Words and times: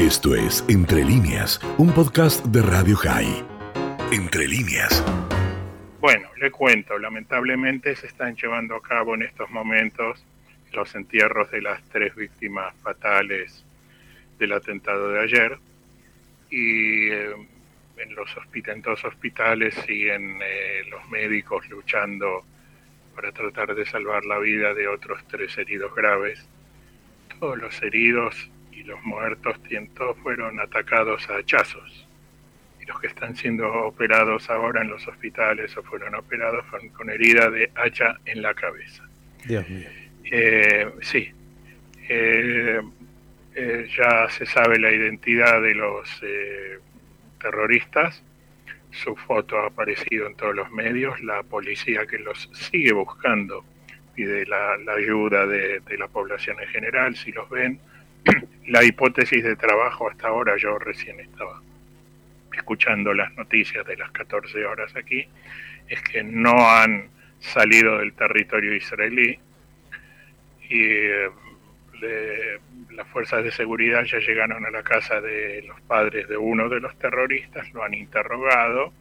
Esto 0.00 0.34
es 0.34 0.64
Entre 0.70 1.04
líneas, 1.04 1.60
un 1.76 1.92
podcast 1.92 2.42
de 2.46 2.62
Radio 2.62 2.96
High. 2.96 3.44
Entre 4.10 4.48
líneas. 4.48 5.04
Bueno, 6.00 6.26
le 6.40 6.50
cuento, 6.50 6.98
lamentablemente 6.98 7.94
se 7.94 8.06
están 8.06 8.34
llevando 8.34 8.76
a 8.76 8.80
cabo 8.80 9.14
en 9.14 9.24
estos 9.24 9.50
momentos 9.50 10.24
los 10.72 10.94
entierros 10.94 11.50
de 11.50 11.60
las 11.60 11.82
tres 11.90 12.14
víctimas 12.14 12.74
fatales 12.82 13.62
del 14.38 14.54
atentado 14.54 15.10
de 15.10 15.20
ayer 15.20 15.58
y 16.48 17.10
eh, 17.10 17.34
en 17.98 18.14
los 18.14 18.34
dos 18.82 19.04
hospitales 19.04 19.74
siguen 19.86 20.38
eh, 20.42 20.82
los 20.88 21.06
médicos 21.10 21.68
luchando 21.68 22.42
para 23.14 23.32
tratar 23.32 23.74
de 23.74 23.84
salvar 23.84 24.24
la 24.24 24.38
vida 24.38 24.72
de 24.72 24.88
otros 24.88 25.22
tres 25.28 25.58
heridos 25.58 25.94
graves. 25.94 26.48
Todos 27.38 27.58
los 27.58 27.82
heridos 27.82 28.50
y 28.80 28.84
los 28.84 29.02
muertos 29.04 29.56
todos 29.94 30.16
fueron 30.18 30.58
atacados 30.58 31.28
a 31.28 31.36
hachazos. 31.36 32.06
Y 32.80 32.86
los 32.86 32.98
que 33.00 33.08
están 33.08 33.36
siendo 33.36 33.70
operados 33.84 34.48
ahora 34.48 34.80
en 34.80 34.88
los 34.88 35.06
hospitales 35.06 35.76
o 35.76 35.82
fueron 35.82 36.14
operados 36.14 36.64
con, 36.96 37.10
herida 37.10 37.50
de 37.50 37.70
hacha 37.74 38.16
en 38.24 38.40
la 38.40 38.54
cabeza. 38.54 39.04
Dios 39.44 39.68
mío. 39.68 39.86
Eh, 40.24 40.90
sí. 41.02 41.30
Eh, 42.08 42.80
eh, 43.54 43.88
ya 43.96 44.28
se 44.30 44.46
sabe 44.46 44.78
la 44.78 44.90
identidad 44.90 45.60
de 45.60 45.74
los 45.74 46.08
terroristas. 47.38 48.22
Su 48.90 49.14
foto 49.14 49.58
ha 49.58 49.66
aparecido 49.66 50.26
en 50.26 50.36
todos 50.36 50.54
los 50.54 50.70
medios. 50.70 51.20
La 51.22 51.42
policía 51.42 52.06
que 52.06 52.18
los 52.18 52.48
sigue 52.54 52.92
buscando 52.92 53.64
pide 54.14 54.46
la, 54.46 54.76
ayuda 54.96 55.46
de, 55.46 55.80
de, 55.80 55.98
la 55.98 56.08
población 56.08 56.56
en 56.60 56.68
general, 56.68 57.14
si 57.14 57.30
los 57.30 57.48
ven 57.48 57.78
la 58.66 58.84
hipótesis 58.84 59.42
de 59.42 59.56
trabajo 59.56 60.08
hasta 60.08 60.28
ahora, 60.28 60.56
yo 60.56 60.78
recién 60.78 61.18
estaba 61.20 61.60
escuchando 62.52 63.14
las 63.14 63.32
noticias 63.34 63.86
de 63.86 63.96
las 63.96 64.10
14 64.10 64.64
horas 64.64 64.94
aquí, 64.96 65.26
es 65.88 66.02
que 66.02 66.22
no 66.22 66.68
han 66.68 67.08
salido 67.40 67.98
del 67.98 68.12
territorio 68.12 68.74
israelí 68.74 69.38
y 70.68 70.82
eh, 70.82 71.30
las 72.90 73.08
fuerzas 73.08 73.42
de 73.44 73.50
seguridad 73.50 74.04
ya 74.04 74.18
llegaron 74.18 74.64
a 74.64 74.70
la 74.70 74.82
casa 74.82 75.20
de 75.20 75.62
los 75.66 75.80
padres 75.82 76.28
de 76.28 76.36
uno 76.36 76.68
de 76.68 76.80
los 76.80 76.96
terroristas, 76.98 77.72
lo 77.72 77.82
han 77.82 77.94
interrogado, 77.94 78.92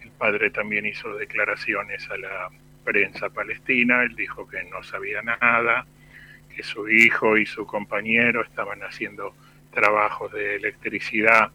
el 0.00 0.10
padre 0.10 0.50
también 0.50 0.86
hizo 0.86 1.14
declaraciones 1.14 2.08
a 2.10 2.16
la 2.16 2.50
prensa 2.84 3.30
palestina, 3.30 4.02
él 4.02 4.14
dijo 4.14 4.46
que 4.46 4.62
no 4.64 4.82
sabía 4.82 5.22
nada, 5.22 5.86
que 6.54 6.62
su 6.62 6.88
hijo 6.88 7.36
y 7.36 7.46
su 7.46 7.66
compañero 7.66 8.42
estaban 8.42 8.80
haciendo 8.82 9.34
trabajos 9.72 10.32
de 10.32 10.56
electricidad 10.56 11.50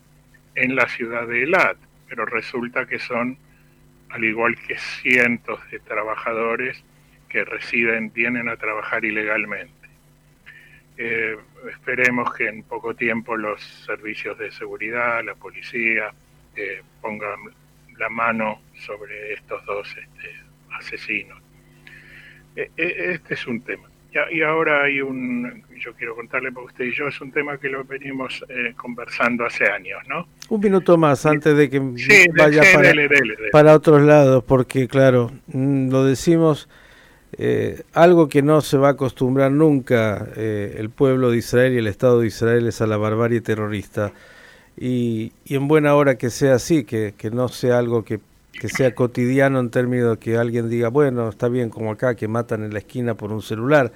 en 0.55 0.75
la 0.75 0.87
ciudad 0.87 1.27
de 1.27 1.43
Elat, 1.43 1.77
pero 2.07 2.25
resulta 2.25 2.85
que 2.85 2.99
son, 2.99 3.37
al 4.09 4.23
igual 4.23 4.55
que 4.55 4.77
cientos 4.77 5.59
de 5.71 5.79
trabajadores 5.79 6.83
que 7.29 7.45
residen, 7.45 8.11
vienen 8.11 8.49
a 8.49 8.57
trabajar 8.57 9.05
ilegalmente. 9.05 9.73
Eh, 10.97 11.37
esperemos 11.71 12.33
que 12.33 12.47
en 12.47 12.63
poco 12.63 12.93
tiempo 12.93 13.37
los 13.37 13.63
servicios 13.85 14.37
de 14.37 14.51
seguridad, 14.51 15.23
la 15.23 15.35
policía, 15.35 16.11
eh, 16.55 16.81
pongan 16.99 17.39
la 17.97 18.09
mano 18.09 18.61
sobre 18.73 19.33
estos 19.33 19.63
dos 19.65 19.87
este, 19.95 20.35
asesinos. 20.73 21.41
E, 22.55 22.71
e, 22.75 23.11
este 23.13 23.35
es 23.35 23.47
un 23.47 23.61
tema 23.61 23.88
y 24.31 24.41
ahora 24.41 24.83
hay 24.83 25.01
un, 25.01 25.63
yo 25.79 25.93
quiero 25.93 26.15
contarle 26.15 26.51
para 26.51 26.65
usted 26.65 26.85
y 26.85 26.95
yo, 26.95 27.07
es 27.07 27.21
un 27.21 27.31
tema 27.31 27.57
que 27.57 27.69
lo 27.69 27.83
venimos 27.83 28.43
eh, 28.49 28.73
conversando 28.75 29.45
hace 29.45 29.65
años, 29.65 29.99
¿no? 30.07 30.27
Un 30.49 30.61
minuto 30.61 30.97
más 30.97 31.25
antes 31.25 31.55
de 31.55 31.69
que 31.69 31.79
vaya 32.35 32.63
para, 33.51 33.75
otros 33.75 34.01
lados, 34.01 34.43
porque 34.43 34.87
claro, 34.87 35.31
mm, 35.47 35.89
lo 35.89 36.05
decimos, 36.05 36.67
eh, 37.37 37.83
algo 37.93 38.27
que 38.29 38.41
no 38.41 38.61
se 38.61 38.77
va 38.77 38.89
a 38.89 38.91
acostumbrar 38.91 39.51
nunca 39.51 40.27
eh, 40.35 40.75
el 40.77 40.89
pueblo 40.89 41.29
de 41.31 41.37
Israel 41.37 41.73
y 41.73 41.77
el 41.77 41.87
Estado 41.87 42.21
de 42.21 42.27
Israel 42.27 42.67
es 42.67 42.81
a 42.81 42.87
la 42.87 42.97
barbarie 42.97 43.41
terrorista. 43.41 44.11
Y, 44.75 45.33
y 45.45 45.55
en 45.55 45.67
buena 45.67 45.93
hora 45.95 46.17
que 46.17 46.29
sea 46.29 46.55
así, 46.55 46.83
que, 46.83 47.13
que 47.17 47.29
no 47.31 47.49
sea 47.49 47.77
algo 47.77 48.03
que 48.03 48.19
que 48.53 48.67
sea 48.67 48.93
cotidiano 48.93 49.59
en 49.59 49.69
términos 49.69 50.11
de 50.11 50.17
que 50.17 50.37
alguien 50.37 50.69
diga, 50.69 50.89
bueno, 50.89 51.29
está 51.29 51.47
bien 51.47 51.69
como 51.69 51.91
acá, 51.91 52.15
que 52.15 52.27
matan 52.27 52.63
en 52.63 52.73
la 52.73 52.79
esquina 52.79 53.15
por 53.15 53.31
un 53.31 53.41
celular. 53.41 53.91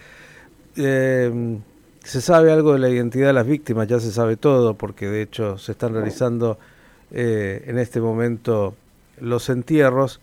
Eh, 0.75 1.57
se 2.03 2.21
sabe 2.21 2.51
algo 2.51 2.73
de 2.73 2.79
la 2.79 2.89
identidad 2.89 3.27
de 3.27 3.33
las 3.33 3.47
víctimas, 3.47 3.87
ya 3.87 3.99
se 3.99 4.11
sabe 4.11 4.37
todo, 4.37 4.75
porque 4.75 5.07
de 5.07 5.21
hecho 5.21 5.57
se 5.57 5.71
están 5.71 5.93
realizando 5.93 6.59
eh, 7.11 7.63
en 7.67 7.77
este 7.77 8.01
momento 8.01 8.75
los 9.19 9.49
entierros. 9.49 10.21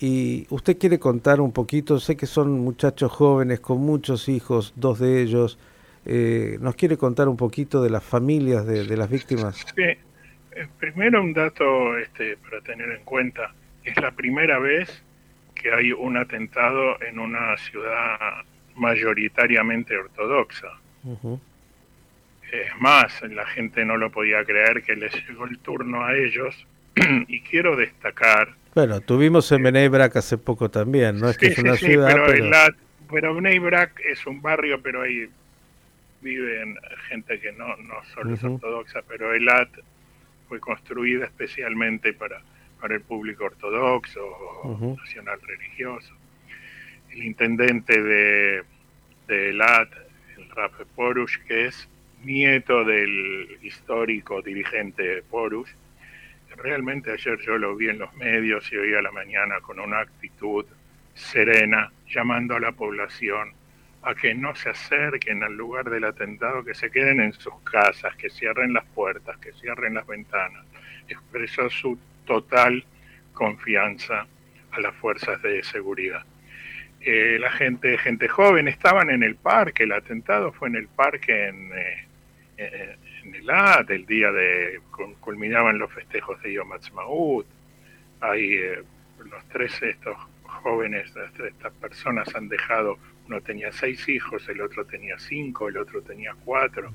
Y 0.00 0.46
usted 0.48 0.78
quiere 0.78 0.98
contar 0.98 1.40
un 1.40 1.52
poquito, 1.52 2.00
sé 2.00 2.16
que 2.16 2.26
son 2.26 2.50
muchachos 2.60 3.12
jóvenes 3.12 3.60
con 3.60 3.78
muchos 3.78 4.28
hijos, 4.28 4.72
dos 4.76 4.98
de 4.98 5.20
ellos. 5.20 5.58
Eh, 6.06 6.56
¿Nos 6.60 6.74
quiere 6.76 6.96
contar 6.96 7.28
un 7.28 7.36
poquito 7.36 7.82
de 7.82 7.90
las 7.90 8.02
familias 8.02 8.66
de, 8.66 8.84
de 8.84 8.96
las 8.96 9.10
víctimas? 9.10 9.64
Sí, 9.76 9.82
primero 10.78 11.22
un 11.22 11.32
dato 11.34 11.96
este, 11.98 12.38
para 12.38 12.60
tener 12.62 12.90
en 12.90 13.04
cuenta 13.04 13.54
es 13.84 13.96
la 14.00 14.10
primera 14.12 14.58
vez 14.58 15.02
que 15.54 15.72
hay 15.72 15.92
un 15.92 16.16
atentado 16.16 17.00
en 17.02 17.18
una 17.18 17.56
ciudad 17.56 18.44
mayoritariamente 18.74 19.96
ortodoxa. 19.96 20.68
Es 22.50 22.80
más, 22.80 23.22
la 23.22 23.46
gente 23.46 23.84
no 23.84 23.96
lo 23.96 24.10
podía 24.10 24.44
creer 24.44 24.82
que 24.82 24.96
les 24.96 25.12
llegó 25.26 25.46
el 25.46 25.58
turno 25.58 26.04
a 26.04 26.14
ellos 26.16 26.66
y 27.28 27.40
quiero 27.40 27.76
destacar... 27.76 28.54
Bueno, 28.74 29.00
tuvimos 29.00 29.50
en 29.52 29.62
Bnei 29.62 29.88
Brak 29.88 30.16
hace 30.16 30.38
poco 30.38 30.70
también, 30.70 31.18
¿no? 31.18 31.28
Es 31.28 31.38
que 31.38 31.48
es 31.48 31.58
una 31.58 31.76
ciudad... 31.76 32.08
Pero, 32.26 32.76
pero... 33.10 33.34
Bnei 33.34 33.58
Brak 33.58 34.00
es 34.04 34.26
un 34.26 34.40
barrio, 34.40 34.80
pero 34.82 35.02
ahí 35.02 35.28
viven 36.22 36.76
gente 37.08 37.38
que 37.40 37.52
no, 37.52 37.76
no 37.76 37.94
solo 38.14 38.34
es 38.34 38.42
ortodoxa, 38.44 39.00
pero 39.06 39.34
Elat 39.34 39.68
fue 40.48 40.60
construida 40.60 41.26
especialmente 41.26 42.12
para 42.12 42.40
para 42.82 42.96
el 42.96 43.02
público 43.02 43.44
ortodoxo 43.44 44.20
o 44.20 44.96
nacional 45.00 45.40
religioso. 45.40 46.12
El 47.10 47.22
intendente 47.22 48.02
de, 48.02 48.64
de 49.28 49.50
Elat, 49.50 49.88
el 50.36 50.50
Rafe 50.50 50.84
Porush, 50.96 51.38
que 51.46 51.66
es 51.66 51.88
nieto 52.24 52.84
del 52.84 53.56
histórico 53.62 54.42
dirigente 54.42 55.22
Porush, 55.30 55.70
realmente 56.56 57.12
ayer 57.12 57.38
yo 57.46 57.56
lo 57.56 57.76
vi 57.76 57.88
en 57.88 58.00
los 58.00 58.12
medios 58.14 58.70
y 58.72 58.76
hoy 58.76 58.94
a 58.94 59.02
la 59.02 59.12
mañana 59.12 59.60
con 59.60 59.78
una 59.78 60.00
actitud 60.00 60.66
serena, 61.14 61.92
llamando 62.08 62.56
a 62.56 62.60
la 62.60 62.72
población 62.72 63.52
a 64.02 64.16
que 64.16 64.34
no 64.34 64.56
se 64.56 64.70
acerquen 64.70 65.44
al 65.44 65.56
lugar 65.56 65.88
del 65.88 66.02
atentado, 66.02 66.64
que 66.64 66.74
se 66.74 66.90
queden 66.90 67.20
en 67.20 67.32
sus 67.32 67.54
casas, 67.62 68.16
que 68.16 68.28
cierren 68.28 68.72
las 68.72 68.84
puertas, 68.86 69.38
que 69.38 69.52
cierren 69.52 69.94
las 69.94 70.06
ventanas. 70.08 70.64
Expresó 71.06 71.70
su 71.70 71.96
total 72.26 72.84
confianza 73.32 74.26
a 74.70 74.80
las 74.80 74.94
fuerzas 74.96 75.40
de 75.42 75.62
seguridad. 75.62 76.24
Eh, 77.00 77.36
la 77.40 77.50
gente, 77.50 77.98
gente 77.98 78.28
joven, 78.28 78.68
estaban 78.68 79.10
en 79.10 79.22
el 79.22 79.34
parque, 79.34 79.82
el 79.82 79.92
atentado 79.92 80.52
fue 80.52 80.68
en 80.68 80.76
el 80.76 80.88
parque 80.88 81.48
en, 81.48 81.72
eh, 82.56 82.96
en 83.24 83.34
el 83.34 83.50
AT, 83.50 83.90
el 83.90 84.06
día 84.06 84.30
de, 84.30 84.80
culminaban 85.20 85.78
los 85.78 85.92
festejos 85.92 86.40
de 86.42 86.52
Yom 86.52 86.72
Ha'atzmaut, 86.72 87.46
eh, 88.36 88.82
los 89.18 89.44
tres 89.48 89.82
estos 89.82 90.16
jóvenes, 90.44 91.12
estas 91.44 91.72
personas 91.74 92.32
han 92.36 92.48
dejado, 92.48 92.98
uno 93.26 93.40
tenía 93.40 93.72
seis 93.72 94.08
hijos, 94.08 94.48
el 94.48 94.60
otro 94.60 94.84
tenía 94.84 95.18
cinco, 95.18 95.68
el 95.68 95.78
otro 95.78 96.02
tenía 96.02 96.34
cuatro, 96.44 96.92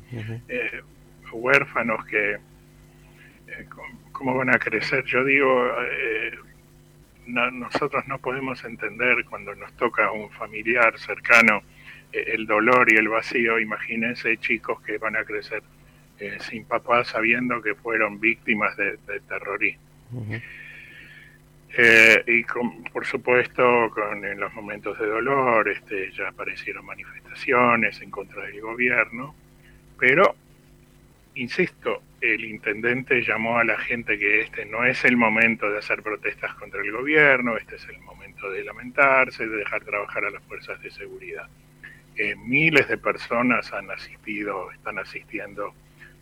huérfanos 1.33 2.05
que 2.05 2.37
cómo 4.17 4.33
van 4.33 4.49
a 4.49 4.57
crecer. 4.57 5.05
Yo 5.05 5.23
digo, 5.23 5.67
eh, 5.79 6.31
nosotros 7.27 8.07
no 8.07 8.17
podemos 8.17 8.63
entender 8.63 9.23
cuando 9.25 9.53
nos 9.55 9.71
toca 9.73 10.11
un 10.11 10.29
familiar 10.31 10.97
cercano 10.97 11.61
eh, 12.11 12.23
el 12.33 12.47
dolor 12.47 12.91
y 12.91 12.95
el 12.95 13.09
vacío. 13.09 13.59
Imagínense 13.59 14.37
chicos 14.37 14.81
que 14.81 14.97
van 14.97 15.15
a 15.15 15.23
crecer 15.23 15.61
eh, 16.19 16.37
sin 16.39 16.65
papá 16.65 17.03
sabiendo 17.03 17.61
que 17.61 17.75
fueron 17.75 18.19
víctimas 18.19 18.75
de, 18.75 18.97
terrorismo. 19.27 19.83
y 22.25 22.43
por 22.91 23.05
supuesto, 23.05 23.91
con, 23.91 24.25
en 24.25 24.39
los 24.39 24.51
momentos 24.53 24.97
de 24.97 25.05
dolor 25.05 25.69
este, 25.69 26.11
ya 26.11 26.29
aparecieron 26.29 26.85
manifestaciones 26.85 28.01
en 28.01 28.09
contra 28.09 28.41
del 28.45 28.61
gobierno, 28.61 29.35
pero 29.99 30.33
insisto, 31.35 32.01
el 32.21 32.45
intendente 32.45 33.21
llamó 33.21 33.59
a 33.59 33.63
la 33.63 33.77
gente 33.77 34.17
que 34.17 34.41
este 34.41 34.65
no 34.65 34.83
es 34.85 35.05
el 35.05 35.17
momento 35.17 35.69
de 35.69 35.79
hacer 35.79 36.01
protestas 36.01 36.53
contra 36.55 36.81
el 36.81 36.91
gobierno, 36.91 37.57
este 37.57 37.75
es 37.75 37.87
el 37.89 37.99
momento 37.99 38.49
de 38.49 38.63
lamentarse, 38.63 39.47
de 39.47 39.57
dejar 39.57 39.83
trabajar 39.83 40.25
a 40.25 40.31
las 40.31 40.43
fuerzas 40.43 40.81
de 40.81 40.89
seguridad. 40.91 41.47
Eh, 42.15 42.35
miles 42.35 42.87
de 42.87 42.97
personas 42.97 43.71
han 43.73 43.91
asistido, 43.91 44.71
están 44.71 44.97
asistiendo 44.97 45.73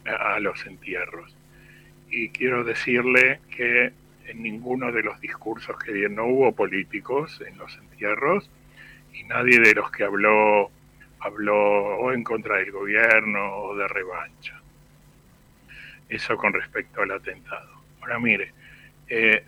a 0.05 0.39
los 0.39 0.65
entierros. 0.65 1.35
Y 2.09 2.29
quiero 2.29 2.63
decirle 2.63 3.39
que 3.55 3.91
en 4.27 4.43
ninguno 4.43 4.91
de 4.91 5.03
los 5.03 5.19
discursos 5.21 5.77
que 5.79 5.93
dio 5.93 6.09
no 6.09 6.25
hubo 6.25 6.51
políticos 6.51 7.41
en 7.47 7.57
los 7.57 7.75
entierros 7.77 8.49
y 9.13 9.23
nadie 9.23 9.59
de 9.59 9.73
los 9.73 9.89
que 9.91 10.03
habló 10.03 10.69
habló 11.19 11.97
o 11.97 12.11
en 12.11 12.23
contra 12.23 12.57
del 12.57 12.71
gobierno 12.71 13.55
o 13.55 13.75
de 13.75 13.87
revancha. 13.87 14.54
Eso 16.09 16.37
con 16.37 16.53
respecto 16.53 17.01
al 17.01 17.11
atentado. 17.11 17.69
Ahora 18.01 18.19
mire, 18.19 18.51
eh, 19.07 19.43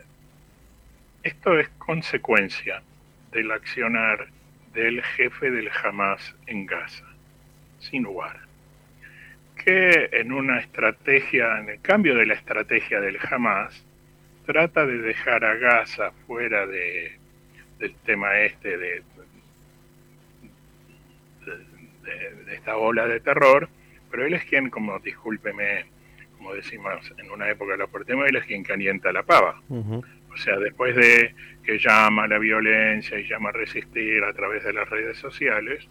esto 1.23 1.59
es 1.59 1.69
consecuencia 1.77 2.81
del 3.31 3.51
accionar 3.51 4.27
del 4.73 5.03
jefe 5.03 5.51
del 5.51 5.69
Hamas 5.83 6.35
en 6.45 6.65
Gaza, 6.65 7.05
sin 7.79 8.03
lugar 8.03 8.47
que 9.57 10.09
en 10.13 10.31
una 10.31 10.59
estrategia, 10.59 11.59
en 11.59 11.69
el 11.69 11.81
cambio 11.81 12.15
de 12.15 12.25
la 12.25 12.35
estrategia 12.35 13.01
del 13.01 13.17
Hamas, 13.29 13.83
trata 14.45 14.85
de 14.85 14.99
dejar 14.99 15.43
a 15.43 15.55
Gaza 15.55 16.11
fuera 16.25 16.65
de, 16.65 17.17
del 17.79 17.93
tema 18.05 18.39
este 18.39 18.77
de, 18.77 19.03
de, 21.45 22.55
esta 22.55 22.77
ola 22.77 23.07
de 23.07 23.19
terror, 23.19 23.67
pero 24.09 24.25
él 24.25 24.35
es 24.35 24.45
quien, 24.45 24.69
como 24.69 24.99
discúlpeme, 24.99 25.85
como 26.37 26.53
decimos 26.53 27.11
en 27.17 27.31
una 27.31 27.49
época 27.49 27.75
lo 27.75 27.87
portemos, 27.87 28.27
él 28.27 28.35
es 28.35 28.45
quien 28.45 28.63
calienta 28.63 29.11
la 29.11 29.23
pava. 29.23 29.61
O 29.69 30.37
sea, 30.37 30.57
después 30.57 30.95
de 30.95 31.33
que 31.63 31.79
llama 31.79 32.25
a 32.25 32.27
la 32.27 32.37
violencia 32.37 33.19
y 33.19 33.27
llama 33.27 33.49
a 33.49 33.53
resistir 33.53 34.23
a 34.23 34.33
través 34.33 34.63
de 34.63 34.73
las 34.73 34.87
redes 34.89 35.17
sociales, 35.17 35.87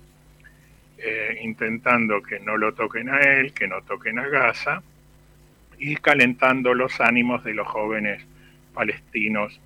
eh, 0.99 1.39
intentando 1.43 2.23
que 2.23 2.41
no 2.41 2.57
lo 2.57 2.73
toquen 2.73 3.11
a 3.11 3.21
él, 3.21 3.53
que 3.53 3.67
no 3.67 3.83
toquen 3.83 4.19
a 4.19 4.29
Gaza, 4.29 4.83
y 5.79 5.97
calentando 5.97 6.73
los 6.75 7.01
ánimos 7.01 7.45
de 7.45 7.55
los 7.55 7.67
jóvenes 7.67 8.25
palestinos, 8.73 9.61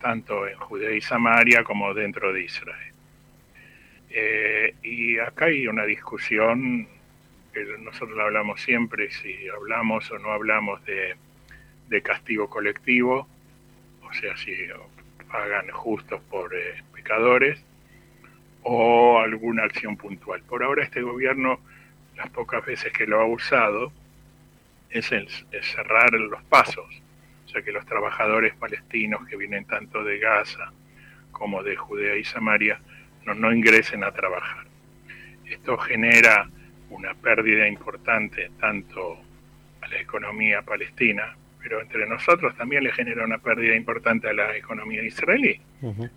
tanto 0.00 0.46
en 0.46 0.56
Judea 0.56 0.92
y 0.92 1.00
Samaria 1.00 1.64
como 1.64 1.92
dentro 1.94 2.32
de 2.32 2.44
Israel. 2.44 2.92
Eh, 4.10 4.74
y 4.82 5.18
acá 5.18 5.46
hay 5.46 5.66
una 5.66 5.84
discusión 5.84 6.86
que 7.52 7.64
nosotros 7.78 8.18
hablamos 8.18 8.60
siempre, 8.60 9.10
si 9.10 9.48
hablamos 9.48 10.10
o 10.10 10.18
no 10.18 10.32
hablamos 10.32 10.80
de, 10.84 11.16
castigo 12.02 12.48
colectivo, 12.48 13.26
o 14.02 14.12
sea, 14.12 14.36
si 14.36 14.54
pagan 15.30 15.68
justos 15.70 16.20
por 16.30 16.54
eh, 16.54 16.82
pecadores, 16.94 17.62
o 18.62 19.18
alguna 19.18 19.64
acción 19.64 19.96
puntual. 19.96 20.42
Por 20.42 20.62
ahora 20.62 20.84
este 20.84 21.02
gobierno, 21.02 21.60
las 22.16 22.30
pocas 22.30 22.64
veces 22.64 22.92
que 22.92 23.06
lo 23.06 23.20
ha 23.20 23.26
usado, 23.26 23.92
es, 24.90 25.08
cerrar 25.62 26.12
los 26.12 26.42
pasos, 26.44 27.02
o 27.46 27.48
sea 27.48 27.62
que 27.62 27.72
los 27.72 27.86
trabajadores 27.86 28.54
palestinos 28.54 29.26
que 29.28 29.36
vienen 29.36 29.64
tanto 29.64 30.04
de 30.04 30.18
Gaza 30.18 30.72
como 31.32 31.62
de 31.62 31.76
Judea 31.76 32.16
y 32.16 32.24
Samaria 32.24 32.80
no, 33.24 33.34
no 33.34 33.52
ingresen 33.52 34.04
a 34.04 34.12
trabajar. 34.12 34.66
Esto 35.46 35.78
genera 35.78 36.48
una 36.90 37.14
pérdida 37.14 37.66
importante 37.66 38.50
tanto 38.60 39.18
a 39.80 39.88
la 39.88 40.00
economía 40.00 40.62
palestina 40.62 41.36
pero 41.60 41.80
entre 41.80 42.06
nosotros 42.06 42.56
también 42.56 42.84
le 42.84 42.92
genera 42.92 43.24
una 43.24 43.38
pérdida 43.38 43.74
importante 43.74 44.28
a 44.28 44.32
la 44.32 44.56
economía 44.56 45.02
israelí, 45.02 45.60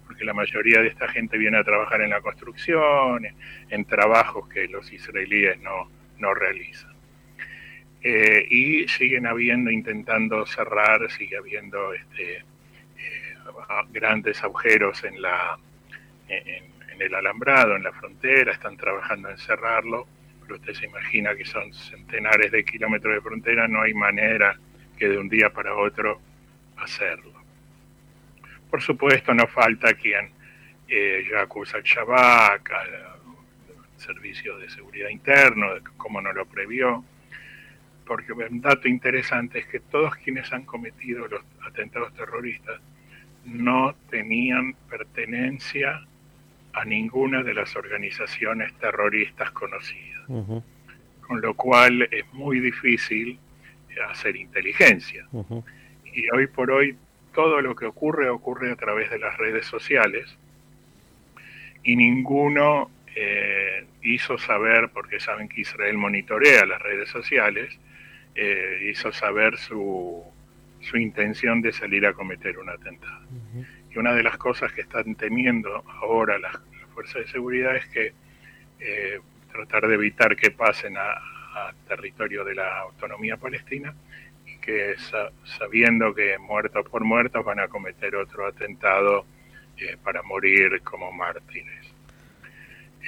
porque 0.07 0.23
la 0.23 0.33
mayoría 0.33 0.81
de 0.81 0.87
esta 0.87 1.07
gente 1.09 1.37
viene 1.37 1.57
a 1.57 1.63
trabajar 1.63 2.01
en 2.01 2.11
la 2.11 2.21
construcción, 2.21 3.27
en, 3.69 3.85
trabajos 3.85 4.47
que 4.47 4.67
los 4.67 4.91
israelíes 4.91 5.59
no, 5.59 5.89
no 6.19 6.33
realizan. 6.33 6.93
Eh, 8.01 8.45
y 8.49 8.87
siguen 8.87 9.27
habiendo, 9.27 9.69
intentando 9.69 10.45
cerrar, 10.45 11.09
sigue 11.11 11.37
habiendo 11.37 11.93
este, 11.93 12.37
eh, 12.37 12.43
grandes 13.91 14.43
agujeros 14.43 15.03
en, 15.03 15.21
la, 15.21 15.57
en, 16.27 16.65
en 16.91 17.01
el 17.01 17.15
alambrado, 17.15 17.75
en 17.75 17.83
la 17.83 17.91
frontera, 17.91 18.53
están 18.53 18.77
trabajando 18.77 19.29
en 19.29 19.37
cerrarlo, 19.37 20.07
pero 20.43 20.55
usted 20.55 20.73
se 20.73 20.85
imagina 20.85 21.35
que 21.35 21.45
son 21.45 21.73
centenares 21.73 22.51
de 22.51 22.63
kilómetros 22.63 23.15
de 23.15 23.21
frontera, 23.21 23.67
no 23.67 23.81
hay 23.81 23.93
manera 23.93 24.57
que 24.97 25.07
de 25.09 25.17
un 25.17 25.29
día 25.29 25.49
para 25.49 25.75
otro 25.75 26.21
hacerlo. 26.77 27.33
Por 28.69 28.81
supuesto, 28.81 29.33
no 29.33 29.47
falta 29.47 29.93
quien 29.93 30.31
eh, 30.87 31.25
ya 31.29 31.41
acusa 31.41 31.77
al 31.77 31.83
Shabak, 31.83 32.71
al 32.71 32.89
Servicio 33.97 34.57
de 34.57 34.69
Seguridad 34.69 35.09
Interno, 35.09 35.67
como 35.97 36.21
no 36.21 36.33
lo 36.33 36.45
previó, 36.45 37.03
porque 38.05 38.33
un 38.33 38.61
dato 38.61 38.87
interesante 38.87 39.59
es 39.59 39.65
que 39.67 39.79
todos 39.79 40.15
quienes 40.17 40.51
han 40.51 40.65
cometido 40.65 41.27
los 41.27 41.41
atentados 41.65 42.13
terroristas 42.13 42.81
no 43.45 43.95
tenían 44.09 44.73
pertenencia 44.89 46.05
a 46.73 46.85
ninguna 46.85 47.43
de 47.43 47.53
las 47.53 47.75
organizaciones 47.75 48.73
terroristas 48.79 49.51
conocidas. 49.51 50.25
Con 50.27 51.41
lo 51.41 51.53
cual 51.53 52.03
es 52.11 52.25
muy 52.33 52.59
difícil 52.59 53.39
hacer 54.09 54.35
inteligencia. 54.35 55.27
Y 56.05 56.29
hoy 56.31 56.47
por 56.47 56.71
hoy 56.71 56.95
todo 57.33 57.61
lo 57.61 57.75
que 57.75 57.85
ocurre 57.85 58.29
ocurre 58.29 58.71
a 58.71 58.75
través 58.75 59.09
de 59.09 59.19
las 59.19 59.37
redes 59.37 59.65
sociales 59.65 60.37
y 61.83 61.95
ninguno 61.95 62.89
eh, 63.15 63.85
hizo 64.01 64.37
saber, 64.37 64.89
porque 64.93 65.19
saben 65.19 65.49
que 65.49 65.61
Israel 65.61 65.97
monitorea 65.97 66.65
las 66.65 66.81
redes 66.81 67.09
sociales, 67.09 67.77
eh, 68.35 68.89
hizo 68.89 69.11
saber 69.11 69.57
su, 69.57 70.23
su 70.81 70.97
intención 70.97 71.61
de 71.61 71.71
salir 71.71 72.05
a 72.05 72.13
cometer 72.13 72.57
un 72.57 72.69
atentado. 72.69 73.27
Y 73.93 73.99
una 73.99 74.13
de 74.13 74.23
las 74.23 74.37
cosas 74.37 74.71
que 74.71 74.81
están 74.81 75.15
temiendo 75.15 75.83
ahora 76.01 76.37
las, 76.37 76.57
fuerzas 76.93 77.25
de 77.25 77.27
seguridad 77.27 77.75
es 77.75 77.87
que 77.87 78.13
eh, 78.79 79.19
tratar 79.51 79.87
de 79.87 79.95
evitar 79.95 80.35
que 80.35 80.51
pasen 80.51 80.95
a, 80.97 81.29
territorio 81.87 82.43
de 82.43 82.55
la 82.55 82.79
autonomía 82.79 83.37
palestina 83.37 83.93
y 84.47 84.57
que 84.57 84.95
sabiendo 85.59 86.11
que 86.15 86.39
muertos 86.39 86.89
por 86.89 87.03
muertos 87.03 87.45
van 87.45 87.59
a 87.59 87.67
cometer 87.67 88.15
otro 88.15 88.47
atentado 88.47 89.23
eh, 89.77 89.95
para 90.03 90.23
morir 90.23 90.81
como 90.81 91.11
mártires. 91.11 91.93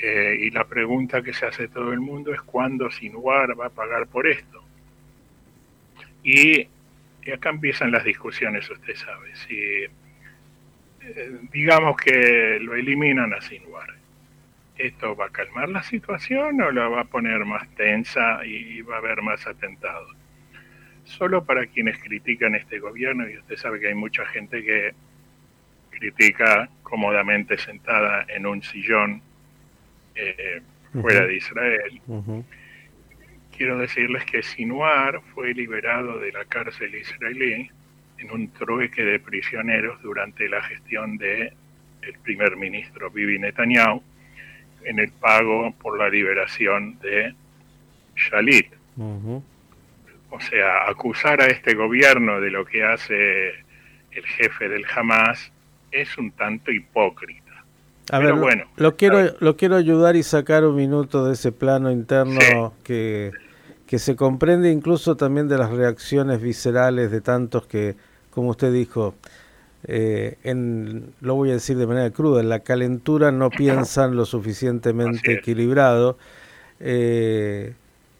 Eh, 0.01 0.37
y 0.41 0.51
la 0.51 0.65
pregunta 0.65 1.23
que 1.23 1.33
se 1.33 1.45
hace 1.45 1.67
todo 1.67 1.93
el 1.93 2.01
mundo 2.01 2.33
es 2.33 2.41
cuándo 2.41 2.91
Sinuar 2.91 3.59
va 3.59 3.67
a 3.67 3.69
pagar 3.69 4.05
por 4.07 4.27
esto. 4.27 4.63
Y, 6.23 6.67
acá 7.33 7.49
empiezan 7.49 7.91
las 7.91 8.03
discusiones, 8.03 8.69
usted 8.69 8.95
sabe. 8.95 9.35
Si 9.35 9.85
digamos 11.51 11.97
que 11.97 12.59
lo 12.61 12.75
eliminan 12.75 13.33
a 13.33 13.41
Sinuar 13.41 13.95
¿Esto 14.77 15.15
va 15.15 15.27
a 15.27 15.29
calmar 15.29 15.69
la 15.69 15.83
situación 15.83 16.59
o 16.61 16.69
la 16.71 16.89
va 16.89 17.01
a 17.01 17.05
poner 17.05 17.45
más 17.45 17.67
tensa 17.75 18.45
y 18.45 18.81
va 18.81 18.95
a 18.95 18.97
haber 18.97 19.21
más 19.21 19.47
atentados? 19.47 20.11
Solo 21.05 21.45
para 21.45 21.65
quienes 21.67 21.97
critican 21.99 22.55
este 22.55 22.79
gobierno, 22.79 23.29
y 23.29 23.37
usted 23.37 23.55
sabe 23.55 23.79
que 23.79 23.87
hay 23.87 23.95
mucha 23.95 24.25
gente 24.25 24.63
que 24.63 24.93
critica 25.91 26.67
cómodamente 26.83 27.57
sentada 27.57 28.25
en 28.27 28.45
un 28.45 28.61
sillón 28.63 29.21
eh, 30.15 30.61
fuera 30.91 31.25
de 31.25 31.35
Israel. 31.37 32.01
Quiero 33.55 33.77
decirles 33.77 34.25
que 34.25 34.43
Sinuar 34.43 35.21
fue 35.33 35.53
liberado 35.53 36.19
de 36.19 36.33
la 36.33 36.43
cárcel 36.43 36.95
israelí 36.95 37.71
en 38.17 38.31
un 38.31 38.49
trueque 38.51 39.03
de 39.03 39.19
prisioneros 39.19 40.01
durante 40.01 40.47
la 40.49 40.61
gestión 40.63 41.17
de 41.17 41.53
el 42.01 42.19
primer 42.19 42.55
ministro 42.55 43.09
Bibi 43.09 43.39
Netanyahu 43.39 44.01
en 44.83 44.99
el 44.99 45.11
pago 45.11 45.73
por 45.81 45.97
la 45.97 46.09
liberación 46.09 46.99
de 46.99 47.33
Shalit. 48.15 48.67
O 48.97 50.39
sea, 50.39 50.87
acusar 50.87 51.41
a 51.41 51.47
este 51.47 51.73
gobierno 51.73 52.39
de 52.39 52.51
lo 52.51 52.65
que 52.65 52.83
hace 52.83 53.49
el 54.11 54.25
jefe 54.37 54.69
del 54.69 54.85
Hamas 54.95 55.51
es 55.91 56.17
un 56.17 56.31
tanto 56.31 56.71
hipócrita. 56.71 57.41
A 58.11 58.19
ver, 58.19 58.33
bueno, 58.33 58.65
lo 58.75 58.95
quiero, 58.95 59.35
lo 59.39 59.57
quiero 59.57 59.75
ayudar 59.75 60.15
y 60.15 60.23
sacar 60.23 60.63
un 60.63 60.75
minuto 60.75 61.25
de 61.25 61.33
ese 61.33 61.51
plano 61.51 61.91
interno 61.91 62.73
que, 62.83 63.31
que 63.87 63.97
se 63.97 64.15
comprende 64.15 64.71
incluso 64.71 65.17
también 65.17 65.47
de 65.47 65.57
las 65.57 65.71
reacciones 65.71 66.39
viscerales 66.39 67.09
de 67.09 67.21
tantos 67.21 67.65
que, 67.65 67.95
como 68.35 68.49
usted 68.49 68.71
dijo, 68.71 69.15
eh, 69.85 70.37
en, 70.43 71.13
lo 71.21 71.35
voy 71.35 71.51
a 71.51 71.53
decir 71.53 71.77
de 71.77 71.87
manera 71.87 72.11
cruda, 72.11 72.41
en 72.41 72.49
la 72.49 72.59
calentura 72.59 73.31
no 73.31 73.49
piensan 73.57 74.15
lo 74.15 74.25
suficientemente 74.25 75.33
equilibrado. 75.33 76.17
Eh, 76.79 77.73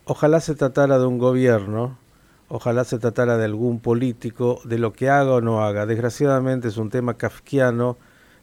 ojalá 0.06 0.40
se 0.40 0.56
tratara 0.56 0.98
de 0.98 1.06
un 1.06 1.20
gobierno, 1.20 1.98
ojalá 2.48 2.86
se 2.86 2.98
tratara 2.98 3.38
de 3.38 3.46
algún 3.46 3.80
político, 3.80 4.62
de 4.64 4.80
lo 4.80 4.94
que 4.94 5.10
haga 5.10 5.34
o 5.34 5.42
no 5.42 5.64
haga. 5.64 5.86
Desgraciadamente 5.86 6.70
es 6.70 6.78
un 6.78 6.90
tema 6.90 7.16
kafkiano 7.16 7.98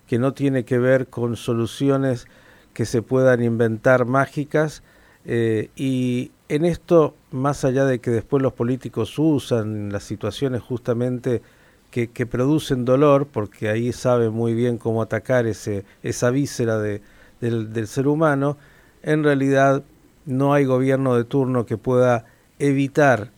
que 0.06 0.18
no 0.18 0.34
tiene 0.34 0.64
que 0.64 0.78
ver 0.78 1.06
con 1.08 1.36
soluciones 1.36 2.26
que 2.74 2.84
se 2.84 3.02
puedan 3.02 3.42
inventar 3.42 4.04
mágicas 4.04 4.82
eh, 5.24 5.70
y 5.76 6.32
en 6.48 6.64
esto, 6.64 7.14
más 7.30 7.64
allá 7.64 7.84
de 7.84 8.00
que 8.00 8.10
después 8.10 8.42
los 8.42 8.52
políticos 8.52 9.18
usan 9.18 9.92
las 9.92 10.02
situaciones 10.02 10.62
justamente 10.62 11.42
que, 11.92 12.26
producen 12.26 12.84
dolor, 12.84 13.28
porque 13.30 13.68
ahí 13.68 13.92
sabe 13.92 14.30
muy 14.30 14.54
bien 14.54 14.78
cómo 14.78 15.02
atacar 15.02 15.46
ese, 15.46 15.84
esa 16.02 16.30
víscera 16.30 16.78
de, 16.78 17.02
del, 17.40 17.72
del 17.72 17.86
ser 17.86 18.08
humano, 18.08 18.56
en 19.02 19.22
realidad 19.22 19.84
no 20.24 20.54
hay 20.54 20.64
gobierno 20.64 21.16
de 21.16 21.24
turno 21.24 21.66
que 21.66 21.76
pueda 21.76 22.24
evitar 22.58 23.30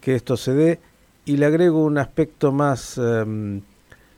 que 0.00 0.14
esto 0.14 0.36
se 0.36 0.52
dé. 0.52 0.80
Y 1.24 1.36
le 1.36 1.46
agrego 1.46 1.84
un 1.84 1.98
aspecto 1.98 2.52
más 2.52 2.98
em, 2.98 3.62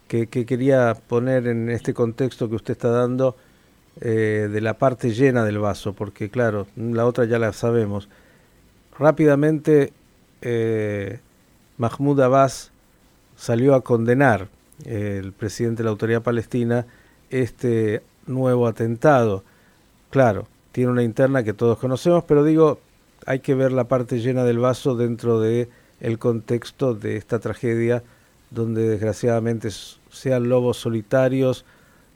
que, 0.08 0.26
quería 0.26 0.94
poner 0.94 1.46
en 1.46 1.68
este 1.70 1.94
contexto 1.94 2.48
que 2.48 2.56
usted 2.56 2.72
está 2.72 2.88
dando 2.88 3.36
eh, 4.00 4.48
de 4.50 4.60
la 4.60 4.74
parte 4.74 5.10
llena 5.10 5.44
del 5.44 5.58
vaso, 5.58 5.92
porque 5.92 6.30
claro, 6.30 6.66
la 6.76 7.06
otra 7.06 7.26
ya 7.26 7.38
la 7.38 7.52
sabemos. 7.52 8.08
Rápidamente 8.98 9.92
eh, 10.40 11.20
Mahmoud 11.76 12.20
Abbas 12.20 12.72
salió 13.36 13.74
a 13.74 13.82
condenar, 13.82 14.48
eh, 14.84 15.20
el 15.22 15.32
presidente 15.32 15.82
de 15.82 15.84
la 15.84 15.90
autoridad 15.90 16.22
palestina, 16.22 16.86
este 17.30 18.02
nuevo 18.26 18.66
atentado. 18.66 19.44
Claro, 20.10 20.46
tiene 20.72 20.90
una 20.90 21.02
interna 21.02 21.42
que 21.42 21.52
todos 21.52 21.78
conocemos, 21.78 22.24
pero 22.24 22.44
digo, 22.44 22.78
hay 23.26 23.40
que 23.40 23.54
ver 23.54 23.72
la 23.72 23.84
parte 23.84 24.18
llena 24.18 24.44
del 24.44 24.58
vaso 24.58 24.96
dentro 24.96 25.40
de 25.40 25.68
el 26.00 26.18
contexto 26.18 26.94
de 26.94 27.16
esta 27.16 27.38
tragedia 27.38 28.02
donde 28.50 28.88
desgraciadamente 28.88 29.68
sean 30.10 30.48
lobos 30.48 30.76
solitarios 30.76 31.64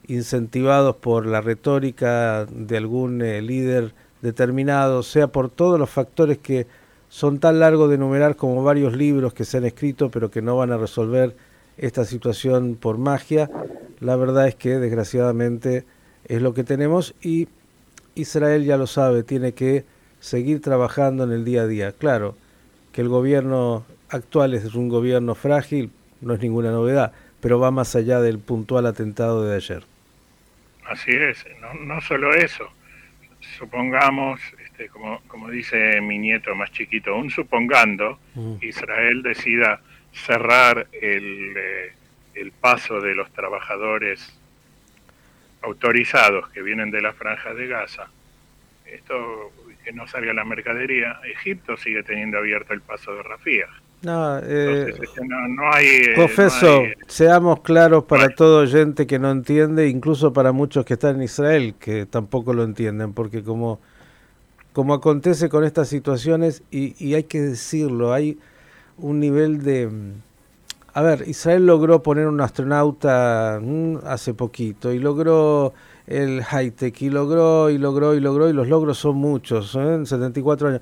incentivados 0.07 0.95
por 0.95 1.25
la 1.25 1.41
retórica 1.41 2.45
de 2.45 2.77
algún 2.77 3.21
eh, 3.21 3.41
líder 3.41 3.93
determinado, 4.21 5.03
sea 5.03 5.27
por 5.27 5.49
todos 5.49 5.79
los 5.79 5.89
factores 5.89 6.37
que 6.39 6.67
son 7.09 7.39
tan 7.39 7.59
largos 7.59 7.89
de 7.89 7.95
enumerar 7.95 8.35
como 8.35 8.63
varios 8.63 8.95
libros 8.95 9.33
que 9.33 9.45
se 9.45 9.57
han 9.57 9.65
escrito 9.65 10.09
pero 10.09 10.31
que 10.31 10.41
no 10.41 10.55
van 10.55 10.71
a 10.71 10.77
resolver 10.77 11.35
esta 11.77 12.05
situación 12.05 12.75
por 12.75 12.97
magia, 12.97 13.49
la 13.99 14.15
verdad 14.15 14.47
es 14.47 14.55
que 14.55 14.77
desgraciadamente 14.79 15.85
es 16.25 16.41
lo 16.41 16.53
que 16.53 16.63
tenemos 16.63 17.15
y 17.21 17.47
Israel 18.15 18.65
ya 18.65 18.77
lo 18.77 18.85
sabe, 18.85 19.23
tiene 19.23 19.53
que 19.53 19.85
seguir 20.19 20.61
trabajando 20.61 21.23
en 21.23 21.31
el 21.31 21.45
día 21.45 21.61
a 21.61 21.67
día. 21.67 21.91
Claro, 21.93 22.35
que 22.91 23.01
el 23.01 23.07
gobierno 23.07 23.85
actual 24.09 24.53
es 24.53 24.75
un 24.75 24.89
gobierno 24.89 25.35
frágil, 25.35 25.91
no 26.21 26.33
es 26.33 26.41
ninguna 26.41 26.71
novedad, 26.71 27.13
pero 27.39 27.59
va 27.59 27.71
más 27.71 27.95
allá 27.95 28.19
del 28.19 28.39
puntual 28.39 28.85
atentado 28.85 29.45
de 29.45 29.55
ayer. 29.55 29.83
Así 30.85 31.11
es, 31.11 31.45
no, 31.61 31.73
no 31.85 32.01
solo 32.01 32.33
eso. 32.33 32.65
Supongamos, 33.39 34.39
este, 34.63 34.89
como, 34.89 35.21
como 35.27 35.49
dice 35.49 36.01
mi 36.01 36.17
nieto 36.17 36.55
más 36.55 36.71
chiquito, 36.71 37.15
un 37.15 37.29
supongando, 37.29 38.19
mm. 38.35 38.55
Israel 38.61 39.23
decida 39.23 39.81
cerrar 40.11 40.87
el, 40.91 41.53
eh, 41.57 41.93
el 42.35 42.51
paso 42.51 43.01
de 43.01 43.15
los 43.15 43.31
trabajadores 43.31 44.37
autorizados 45.61 46.49
que 46.49 46.61
vienen 46.61 46.91
de 46.91 47.01
la 47.01 47.13
franja 47.13 47.53
de 47.53 47.67
Gaza, 47.67 48.09
esto 48.85 49.51
que 49.83 49.91
no 49.91 50.07
salga 50.07 50.33
la 50.33 50.43
mercadería, 50.43 51.19
Egipto 51.23 51.77
sigue 51.77 52.03
teniendo 52.03 52.37
abierto 52.37 52.73
el 52.73 52.81
paso 52.81 53.13
de 53.15 53.23
Rafía. 53.23 53.67
No, 54.01 54.39
eh, 54.39 54.93
no, 55.21 55.73
hay... 55.73 55.85
Eh, 55.85 56.13
confeso, 56.15 56.83
seamos 57.07 57.59
claros 57.61 58.05
para 58.05 58.29
todo 58.29 58.61
oyente 58.61 59.05
que 59.05 59.19
no 59.19 59.29
entiende, 59.29 59.89
incluso 59.89 60.31
para 60.31 60.53
muchos 60.53 60.85
que 60.85 60.93
están 60.93 61.17
en 61.17 61.23
Israel, 61.23 61.75
que 61.77 62.05
tampoco 62.05 62.53
lo 62.53 62.63
entienden, 62.63 63.13
porque 63.13 63.43
como, 63.43 63.79
como 64.71 64.93
acontece 64.93 65.49
con 65.49 65.65
estas 65.65 65.89
situaciones, 65.89 66.63
y, 66.71 66.95
y 67.03 67.15
hay 67.15 67.23
que 67.23 67.41
decirlo, 67.41 68.13
hay 68.13 68.37
un 68.97 69.19
nivel 69.19 69.63
de 69.63 69.89
a 70.93 71.01
ver, 71.01 71.23
Israel 71.27 71.65
logró 71.65 72.01
poner 72.01 72.27
un 72.27 72.41
astronauta 72.41 73.59
mm, 73.61 73.99
hace 74.05 74.33
poquito 74.33 74.91
y 74.91 74.99
logró 74.99 75.73
el 76.07 76.43
high-tech 76.43 77.01
y 77.01 77.09
logró 77.09 77.69
y 77.69 77.77
logró 77.77 78.15
y 78.15 78.19
logró 78.19 78.49
y 78.49 78.53
los 78.53 78.67
logros 78.67 78.97
son 78.97 79.17
muchos, 79.17 79.75
en 79.75 80.01
¿eh? 80.01 80.05
74 80.05 80.69
años. 80.69 80.81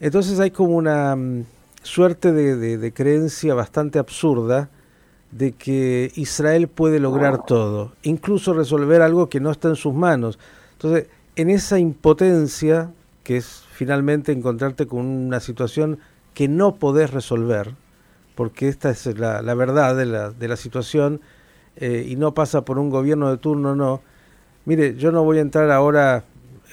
Entonces 0.00 0.40
hay 0.40 0.50
como 0.50 0.76
una 0.76 1.14
mm, 1.14 1.44
suerte 1.82 2.32
de, 2.32 2.78
de, 2.78 2.92
creencia 2.92 3.54
bastante 3.54 3.98
absurda 3.98 4.70
de 5.30 5.52
que 5.52 6.12
Israel 6.14 6.68
puede 6.68 7.00
lograr 7.00 7.44
todo, 7.44 7.92
incluso 8.02 8.52
resolver 8.52 9.02
algo 9.02 9.28
que 9.28 9.40
no 9.40 9.50
está 9.50 9.68
en 9.68 9.76
sus 9.76 9.94
manos. 9.94 10.38
Entonces, 10.72 11.08
en 11.36 11.50
esa 11.50 11.78
impotencia, 11.78 12.92
que 13.24 13.36
es 13.38 13.64
finalmente 13.72 14.32
encontrarte 14.32 14.86
con 14.86 15.06
una 15.06 15.40
situación 15.40 15.98
que 16.34 16.48
no 16.48 16.76
podés 16.76 17.12
resolver, 17.12 17.74
porque 18.34 18.68
esta 18.68 18.90
es 18.90 19.06
la, 19.18 19.54
verdad 19.54 19.96
de 19.96 20.06
la, 20.06 20.30
de 20.30 20.48
la 20.48 20.56
situación 20.56 21.20
eh, 21.76 22.06
y 22.08 22.16
no 22.16 22.34
pasa 22.34 22.64
por 22.64 22.78
un 22.78 22.90
gobierno 22.90 23.30
de 23.30 23.38
turno, 23.38 23.74
no. 23.74 24.02
Mire, 24.64 24.96
yo 24.96 25.12
no 25.12 25.24
voy 25.24 25.38
a 25.38 25.42
entrar 25.42 25.70
ahora, 25.70 26.24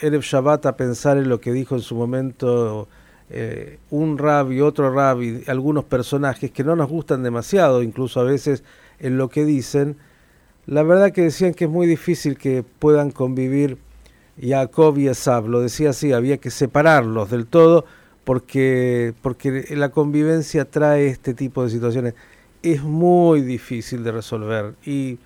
Erev 0.01 0.21
Shabbat, 0.21 0.65
a 0.65 0.77
pensar 0.77 1.17
en 1.17 1.29
lo 1.29 1.39
que 1.39 1.51
dijo 1.51 1.75
en 1.75 1.81
su 1.81 1.95
momento 1.95 2.87
eh, 3.29 3.77
un 3.91 4.17
rabbi, 4.17 4.62
otro 4.62 4.91
rabbi, 4.93 5.43
algunos 5.48 5.86
personajes 5.86 6.51
que 6.51 6.63
no 6.63 6.75
nos 6.75 6.89
gustan 6.89 7.24
demasiado, 7.24 7.83
incluso 7.83 8.19
a 8.19 8.24
veces 8.24 8.63
en 9.00 9.17
lo 9.17 9.29
que 9.29 9.45
dicen. 9.45 9.98
La 10.65 10.83
verdad 10.83 11.12
que 11.12 11.21
decían 11.21 11.53
que 11.53 11.65
es 11.65 11.69
muy 11.69 11.88
difícil 11.88 12.38
que 12.38 12.63
puedan 12.63 13.12
convivir 13.12 13.77
Jacob 14.41 14.98
y 14.98 15.07
Esab, 15.07 15.48
lo 15.48 15.62
decía 15.62 15.89
así, 15.91 16.13
había 16.13 16.38
que 16.38 16.50
separarlos 16.50 17.29
del 17.29 17.45
todo 17.48 17.86
porque, 18.24 19.13
porque 19.21 19.65
la 19.71 19.89
convivencia 19.89 20.65
trae 20.65 21.07
este 21.07 21.33
tipo 21.33 21.63
de 21.63 21.69
situaciones. 21.69 22.13
Es 22.62 22.83
muy 22.83 23.41
difícil 23.41 24.03
de 24.03 24.12
resolver 24.12 24.75
y 24.86 25.17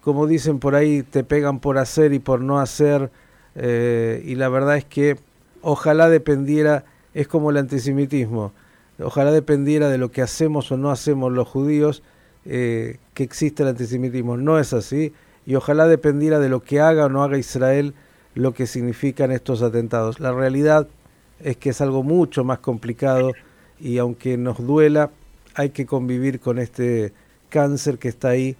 como 0.00 0.28
dicen 0.28 0.60
por 0.60 0.76
ahí, 0.76 1.02
te 1.02 1.24
pegan 1.24 1.58
por 1.58 1.78
hacer 1.78 2.12
y 2.12 2.20
por 2.20 2.40
no 2.40 2.60
hacer 2.60 3.10
eh, 3.56 4.22
y 4.24 4.36
la 4.36 4.48
verdad 4.48 4.76
es 4.76 4.84
que 4.84 5.16
ojalá 5.62 6.08
dependiera, 6.08 6.84
es 7.16 7.28
como 7.28 7.50
el 7.50 7.56
antisemitismo, 7.56 8.52
ojalá 8.98 9.32
dependiera 9.32 9.88
de 9.88 9.96
lo 9.96 10.10
que 10.10 10.20
hacemos 10.20 10.70
o 10.70 10.76
no 10.76 10.90
hacemos 10.90 11.32
los 11.32 11.48
judíos 11.48 12.02
eh, 12.44 12.98
que 13.14 13.22
existe 13.22 13.62
el 13.62 13.70
antisemitismo. 13.70 14.36
No 14.36 14.58
es 14.58 14.74
así 14.74 15.14
y 15.46 15.54
ojalá 15.54 15.88
dependiera 15.88 16.40
de 16.40 16.50
lo 16.50 16.62
que 16.62 16.78
haga 16.78 17.06
o 17.06 17.08
no 17.08 17.22
haga 17.22 17.38
Israel 17.38 17.94
lo 18.34 18.52
que 18.52 18.66
significan 18.66 19.32
estos 19.32 19.62
atentados. 19.62 20.20
La 20.20 20.30
realidad 20.30 20.88
es 21.40 21.56
que 21.56 21.70
es 21.70 21.80
algo 21.80 22.02
mucho 22.02 22.44
más 22.44 22.58
complicado 22.58 23.32
y 23.80 23.96
aunque 23.96 24.36
nos 24.36 24.58
duela, 24.58 25.10
hay 25.54 25.70
que 25.70 25.86
convivir 25.86 26.38
con 26.38 26.58
este 26.58 27.14
cáncer 27.48 27.96
que 27.96 28.08
está 28.08 28.28
ahí 28.28 28.56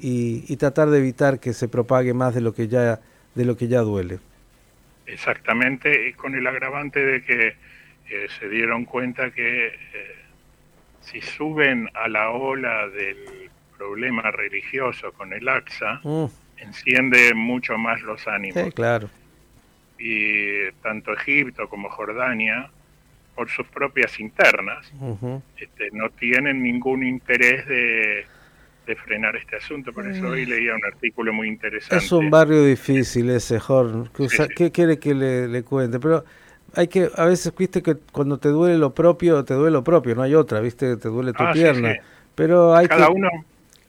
y, 0.00 0.56
tratar 0.56 0.88
de 0.88 0.96
evitar 0.96 1.40
que 1.40 1.52
se 1.52 1.68
propague 1.68 2.14
más 2.14 2.34
de 2.34 2.40
lo 2.40 2.54
que 2.54 2.68
ya 2.68 3.00
de 3.34 3.44
lo 3.44 3.54
que 3.58 3.68
ya 3.68 3.80
duele. 3.80 4.18
Exactamente, 5.06 6.08
y 6.08 6.14
con 6.14 6.34
el 6.34 6.46
agravante 6.46 7.04
de 7.04 7.22
que 7.22 7.68
eh, 8.10 8.26
se 8.38 8.48
dieron 8.48 8.84
cuenta 8.84 9.30
que 9.30 9.66
eh, 9.66 9.72
si 11.00 11.20
suben 11.20 11.88
a 11.94 12.08
la 12.08 12.30
ola 12.30 12.88
del 12.88 13.50
problema 13.76 14.30
religioso 14.30 15.12
con 15.12 15.32
el 15.32 15.48
AXA, 15.48 16.00
mm. 16.02 16.26
enciende 16.58 17.34
mucho 17.34 17.78
más 17.78 18.00
los 18.02 18.26
ánimos. 18.26 18.62
Sí, 18.64 18.72
claro 18.72 19.08
y 19.98 20.70
tanto 20.82 21.12
Egipto 21.12 21.68
como 21.68 21.90
Jordania, 21.90 22.70
por 23.34 23.48
sus 23.50 23.66
propias 23.68 24.18
internas, 24.18 24.92
este, 25.56 25.90
no 25.92 26.10
tienen 26.10 26.62
ningún 26.62 27.04
interés 27.04 27.66
de, 27.66 28.26
frenar 29.04 29.36
este 29.36 29.56
asunto. 29.56 29.92
Por 29.92 30.08
eso 30.10 30.28
hoy 30.28 30.46
leía 30.46 30.74
un 30.74 30.84
artículo 30.84 31.30
muy 31.30 31.46
interesante. 31.46 32.02
Es 32.02 32.10
un 32.10 32.30
barrio 32.30 32.64
difícil 32.64 33.28
ese, 33.28 33.60
Jorge. 33.60 34.10
¿Qué 34.56 34.72
quiere 34.72 34.98
que 34.98 35.14
le, 35.14 35.62
cuente? 35.62 36.00
Pero 36.00 36.24
hay 36.78 36.88
que, 36.88 37.10
a 37.16 37.24
veces, 37.24 37.52
viste 37.56 37.82
que 37.82 37.96
cuando 38.12 38.38
te 38.38 38.48
duele 38.48 38.78
lo 38.78 38.94
propio, 38.94 39.44
te 39.44 39.54
duele 39.54 39.72
lo 39.72 39.82
propio, 39.82 40.14
no 40.14 40.22
hay 40.22 40.34
otra, 40.34 40.60
viste, 40.60 40.96
te 40.96 41.08
duele 41.08 41.32
tu 41.32 41.42
ah, 41.42 41.52
pierna. 41.52 41.96
Pero 42.34 42.74
hay 42.74 42.86
cada 42.86 43.10
uno 43.10 43.28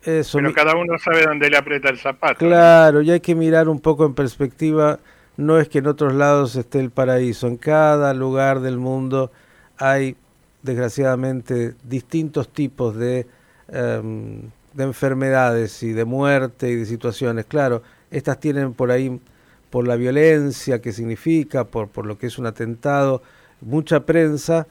eso, 0.02 0.38
pero 0.38 0.52
cada 0.52 0.74
uno 0.74 0.98
sabe 0.98 1.22
dónde 1.22 1.48
le 1.48 1.56
aprieta 1.56 1.88
el 1.88 1.98
zapato. 1.98 2.38
Claro, 2.38 3.02
y 3.02 3.10
hay 3.10 3.20
que 3.20 3.34
mirar 3.34 3.68
un 3.68 3.80
poco 3.80 4.04
en 4.06 4.14
perspectiva 4.14 4.98
no 5.36 5.58
es 5.58 5.68
que 5.68 5.78
en 5.78 5.86
otros 5.86 6.14
lados 6.14 6.56
esté 6.56 6.80
el 6.80 6.90
paraíso, 6.90 7.46
en 7.46 7.56
cada 7.56 8.12
lugar 8.12 8.60
del 8.60 8.76
mundo 8.76 9.30
hay 9.78 10.16
desgraciadamente 10.62 11.74
distintos 11.84 12.48
tipos 12.48 12.96
de, 12.96 13.26
em, 13.68 14.42
de 14.74 14.84
enfermedades 14.84 15.82
y 15.82 15.92
de 15.92 16.04
muerte 16.04 16.70
y 16.70 16.76
de 16.76 16.86
situaciones. 16.86 17.46
Claro, 17.46 17.82
estas 18.10 18.38
tienen 18.38 18.74
por 18.74 18.90
ahí, 18.90 19.18
por 19.70 19.86
la 19.86 19.96
violencia 19.96 20.82
que 20.82 20.92
significa, 20.92 21.64
por, 21.64 21.88
por 21.88 22.06
lo 22.06 22.18
que 22.18 22.26
es 22.26 22.38
un 22.38 22.46
atentado, 22.46 23.22
mucha 23.60 24.04
prensa 24.04 24.66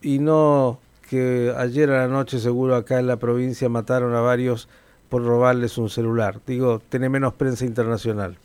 y 0.00 0.18
no 0.18 0.80
que 1.08 1.52
ayer 1.56 1.90
a 1.90 2.06
la 2.06 2.08
noche 2.08 2.38
seguro 2.38 2.76
acá 2.76 2.98
en 2.98 3.06
la 3.06 3.16
provincia 3.16 3.68
mataron 3.68 4.14
a 4.14 4.20
varios 4.20 4.68
por 5.08 5.24
robarles 5.24 5.78
un 5.78 5.90
celular. 5.90 6.40
Digo, 6.46 6.80
tiene 6.88 7.08
menos 7.08 7.34
prensa 7.34 7.64
internacional 7.64 8.36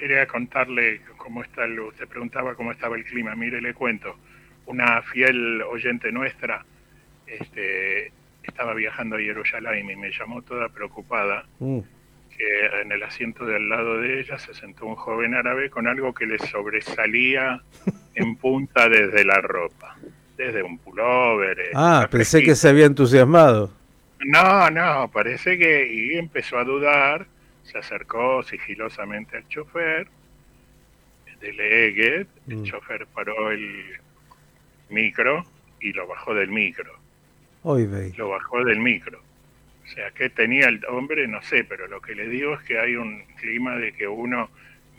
quería 0.00 0.26
contarle 0.26 1.02
cómo 1.18 1.42
está 1.42 1.66
el, 1.66 1.78
usted 1.78 2.08
preguntaba 2.08 2.54
cómo 2.54 2.72
estaba 2.72 2.96
el 2.96 3.04
clima, 3.04 3.36
mire 3.36 3.60
le 3.60 3.74
cuento, 3.74 4.16
una 4.64 5.02
fiel 5.02 5.60
oyente 5.62 6.10
nuestra 6.10 6.64
este, 7.26 8.10
estaba 8.42 8.72
viajando 8.72 9.16
a 9.16 9.18
Jerusalén 9.18 9.90
y 9.90 9.96
me 9.96 10.10
llamó 10.10 10.40
toda 10.40 10.70
preocupada 10.70 11.44
mm. 11.58 11.80
Que 12.40 12.80
en 12.80 12.90
el 12.90 13.02
asiento 13.02 13.44
de 13.44 13.56
al 13.56 13.68
lado 13.68 13.98
de 13.98 14.20
ella 14.20 14.38
se 14.38 14.54
sentó 14.54 14.86
un 14.86 14.96
joven 14.96 15.34
árabe 15.34 15.68
con 15.68 15.86
algo 15.86 16.14
que 16.14 16.24
le 16.24 16.38
sobresalía 16.38 17.60
en 18.14 18.36
punta 18.36 18.88
desde 18.88 19.24
la 19.24 19.42
ropa, 19.42 19.96
desde 20.38 20.62
un 20.62 20.78
pullover. 20.78 21.60
Eh, 21.60 21.70
ah, 21.74 22.08
pensé 22.10 22.42
que 22.42 22.54
se 22.54 22.70
había 22.70 22.86
entusiasmado. 22.86 23.70
No, 24.20 24.70
no, 24.70 25.10
parece 25.12 25.58
que 25.58 25.86
y 25.92 26.16
empezó 26.16 26.56
a 26.56 26.64
dudar, 26.64 27.26
se 27.62 27.76
acercó 27.76 28.42
sigilosamente 28.42 29.36
al 29.36 29.46
chofer 29.48 30.08
del 31.40 31.60
Eget, 31.60 32.28
el 32.48 32.56
mm. 32.56 32.64
chofer 32.64 33.06
paró 33.06 33.50
el 33.50 33.98
micro 34.88 35.44
y 35.80 35.92
lo 35.92 36.06
bajó 36.06 36.34
del 36.34 36.50
micro. 36.50 36.92
Hoy 37.62 37.86
Lo 38.16 38.30
bajó 38.30 38.64
del 38.64 38.78
micro. 38.78 39.20
O 39.90 39.92
sea, 39.92 40.10
que 40.12 40.30
tenía 40.30 40.68
el 40.68 40.80
hombre? 40.86 41.26
No 41.26 41.42
sé, 41.42 41.64
pero 41.64 41.88
lo 41.88 42.00
que 42.00 42.14
le 42.14 42.28
digo 42.28 42.54
es 42.54 42.60
que 42.62 42.78
hay 42.78 42.94
un 42.94 43.24
clima 43.40 43.76
de 43.76 43.92
que 43.92 44.06
uno 44.06 44.48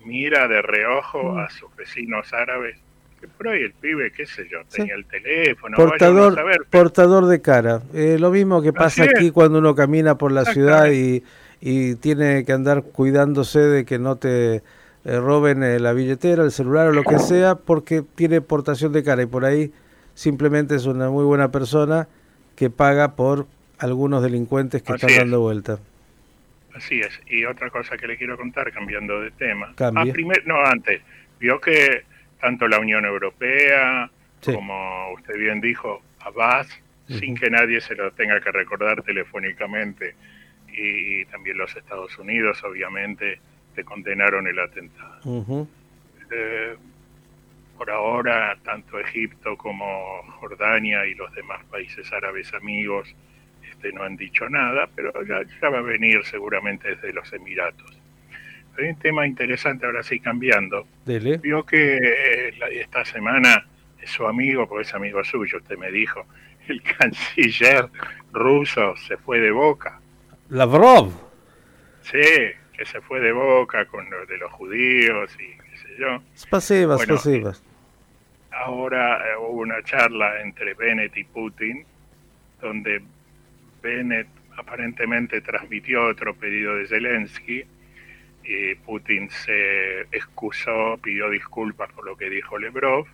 mira 0.04 0.50
de 0.50 0.62
reojo 0.62 1.34
mm. 1.34 1.38
a 1.40 1.50
sus 1.50 1.74
vecinos 1.78 2.34
árabes. 2.34 2.76
Que 3.22 3.28
por 3.28 3.48
ahí 3.50 3.62
el 3.62 3.72
pibe, 3.72 4.12
qué 4.12 4.26
sé 4.26 4.48
yo, 4.52 4.60
tenía 4.70 4.96
el 4.96 5.06
teléfono. 5.06 5.78
Portador, 5.78 6.68
portador 6.70 7.28
de 7.28 7.42
cara. 7.42 7.82
Eh, 7.94 8.18
lo 8.20 8.32
mismo 8.32 8.62
que 8.62 8.74
pasa 8.74 9.04
aquí 9.04 9.32
cuando 9.32 9.60
uno 9.60 9.76
camina 9.76 10.18
por 10.18 10.32
la 10.32 10.44
ciudad 10.44 10.92
y, 10.92 11.24
y 11.62 11.96
tiene 11.96 12.44
que 12.44 12.52
andar 12.52 12.84
cuidándose 12.84 13.60
de 13.60 13.86
que 13.86 13.98
no 13.98 14.18
te 14.18 14.56
eh, 14.56 15.20
roben 15.20 15.64
eh, 15.64 15.80
la 15.80 15.94
billetera, 15.94 16.44
el 16.44 16.52
celular 16.52 16.90
o 16.90 16.92
lo 16.92 17.04
que 17.04 17.20
sea, 17.20 17.56
porque 17.56 18.02
tiene 18.02 18.42
portación 18.42 18.92
de 18.92 19.04
cara 19.04 19.22
y 19.22 19.28
por 19.28 19.46
ahí 19.46 19.72
simplemente 20.16 20.76
es 20.76 20.86
una 20.86 21.10
muy 21.10 21.24
buena 21.24 21.50
persona 21.50 22.10
que 22.56 22.70
paga 22.70 23.16
por 23.16 23.46
algunos 23.82 24.22
delincuentes 24.22 24.84
que 24.84 24.94
están 24.94 25.10
dando 25.18 25.42
vuelta. 25.42 25.80
Así 26.76 27.00
es. 27.00 27.20
Y 27.28 27.46
otra 27.46 27.70
cosa 27.70 27.98
que 27.98 28.08
le 28.08 28.16
quiero 28.16 28.38
contar, 28.38 28.72
cambiando 28.72 29.20
de 29.20 29.32
tema. 29.32 29.74
Ah, 29.80 29.92
no, 30.46 30.66
antes. 30.66 31.02
Vio 31.40 31.60
que 31.60 32.04
tanto 32.40 32.68
la 32.68 32.80
Unión 32.80 33.06
Europea, 33.06 34.10
como 34.46 35.12
usted 35.14 35.38
bien 35.38 35.60
dijo, 35.60 36.02
Abbas, 36.20 36.68
sin 37.08 37.36
que 37.36 37.50
nadie 37.50 37.82
se 37.82 37.96
lo 37.96 38.12
tenga 38.12 38.40
que 38.40 38.52
recordar 38.52 39.02
telefónicamente, 39.02 40.16
y 40.72 41.26
también 41.26 41.58
los 41.58 41.76
Estados 41.76 42.18
Unidos, 42.20 42.64
obviamente, 42.64 43.40
que 43.76 43.84
condenaron 43.84 44.48
el 44.48 44.60
atentado. 44.60 45.68
Eh, 46.32 46.76
por 47.78 47.90
ahora, 47.90 48.58
tanto 48.64 49.00
Egipto 49.00 49.58
como 49.58 50.22
Jordania 50.40 51.06
y 51.08 51.16
los 51.16 51.34
demás 51.34 51.66
países 51.66 52.12
árabes 52.14 52.54
amigos 52.54 53.14
este, 53.82 53.92
no 53.94 54.04
han 54.04 54.16
dicho 54.16 54.48
nada, 54.48 54.88
pero 54.96 55.12
ya, 55.26 55.70
va 55.70 55.80
a 55.80 55.82
venir 55.82 56.24
seguramente 56.24 56.90
desde 56.90 57.12
los 57.14 57.34
Emiratos. 57.34 57.98
Hay 58.78 58.90
un 58.90 58.96
tema 58.98 59.26
interesante, 59.26 59.86
ahora 59.86 60.04
sí 60.04 60.20
cambiando. 60.20 60.86
Vio 61.06 61.66
que 61.66 61.98
eh, 61.98 62.54
esta 62.74 63.04
semana 63.04 63.66
su 64.06 64.26
amigo, 64.28 64.68
porque 64.68 64.84
es 64.84 64.94
amigo 64.94 65.24
suyo, 65.24 65.58
usted 65.58 65.78
me 65.78 65.92
dijo, 65.92 66.26
el 66.68 66.82
canciller 66.84 67.90
ruso 68.32 68.96
se 68.98 69.18
fue 69.18 69.40
de 69.40 69.52
boca. 69.52 70.00
Lavrov. 70.50 71.12
Sí, 72.02 72.20
se 72.86 73.02
fue 73.02 73.20
de 73.20 73.32
boca 73.32 73.86
con 73.86 74.10
lo 74.10 74.26
de 74.26 74.38
los 74.38 74.52
judíos 74.52 75.32
y 75.36 75.58
qué 75.58 75.78
sé 75.78 75.90
yo. 76.00 76.22
Pasivas, 76.50 77.06
pasivas. 77.06 77.64
Ahora 78.52 79.18
eh, 79.18 79.38
hubo 79.38 79.62
una 79.62 79.82
charla 79.84 80.42
entre 80.42 80.74
Bennett 80.74 81.16
y 81.18 81.24
Putin, 81.24 81.86
donde 82.60 83.02
Bennett 83.82 84.28
aparentemente 84.58 85.42
transmitió 85.42 86.06
otro 86.06 86.34
pedido 86.36 86.76
de 86.76 86.88
Zelensky 86.88 87.64
y 88.44 88.76
Putin 88.76 89.30
se 89.30 90.02
excusó, 90.12 90.98
pidió 91.02 91.30
disculpas 91.30 91.92
por 91.94 92.06
lo 92.06 92.16
que 92.16 92.30
dijo 92.30 92.58
Lebrov, 92.58 93.08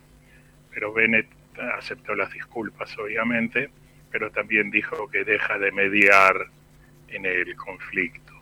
pero 0.72 0.92
Bennett 0.92 1.26
aceptó 1.76 2.14
las 2.14 2.32
disculpas 2.32 2.96
obviamente, 2.98 3.70
pero 4.10 4.30
también 4.30 4.70
dijo 4.70 5.08
que 5.10 5.24
deja 5.24 5.58
de 5.58 5.72
mediar 5.72 6.46
en 7.08 7.26
el 7.26 7.54
conflicto. 7.56 8.32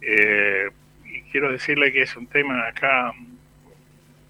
Eh, 0.00 0.70
y 1.04 1.22
quiero 1.22 1.50
decirle 1.50 1.92
que 1.92 2.02
es 2.02 2.16
un 2.16 2.26
tema 2.26 2.68
acá, 2.68 3.12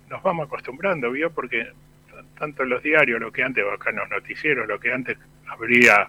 nos 0.08 0.22
vamos 0.22 0.46
acostumbrando, 0.46 1.10
¿vio? 1.10 1.30
Porque 1.30 1.68
tanto 2.38 2.62
en 2.62 2.70
los 2.70 2.82
diarios, 2.82 3.20
lo 3.20 3.32
que 3.32 3.42
antes, 3.42 3.64
acá 3.72 3.90
en 3.90 3.96
los 3.96 4.08
noticieros, 4.08 4.66
lo 4.66 4.78
que 4.78 4.92
antes 4.92 5.18
habría 5.46 6.08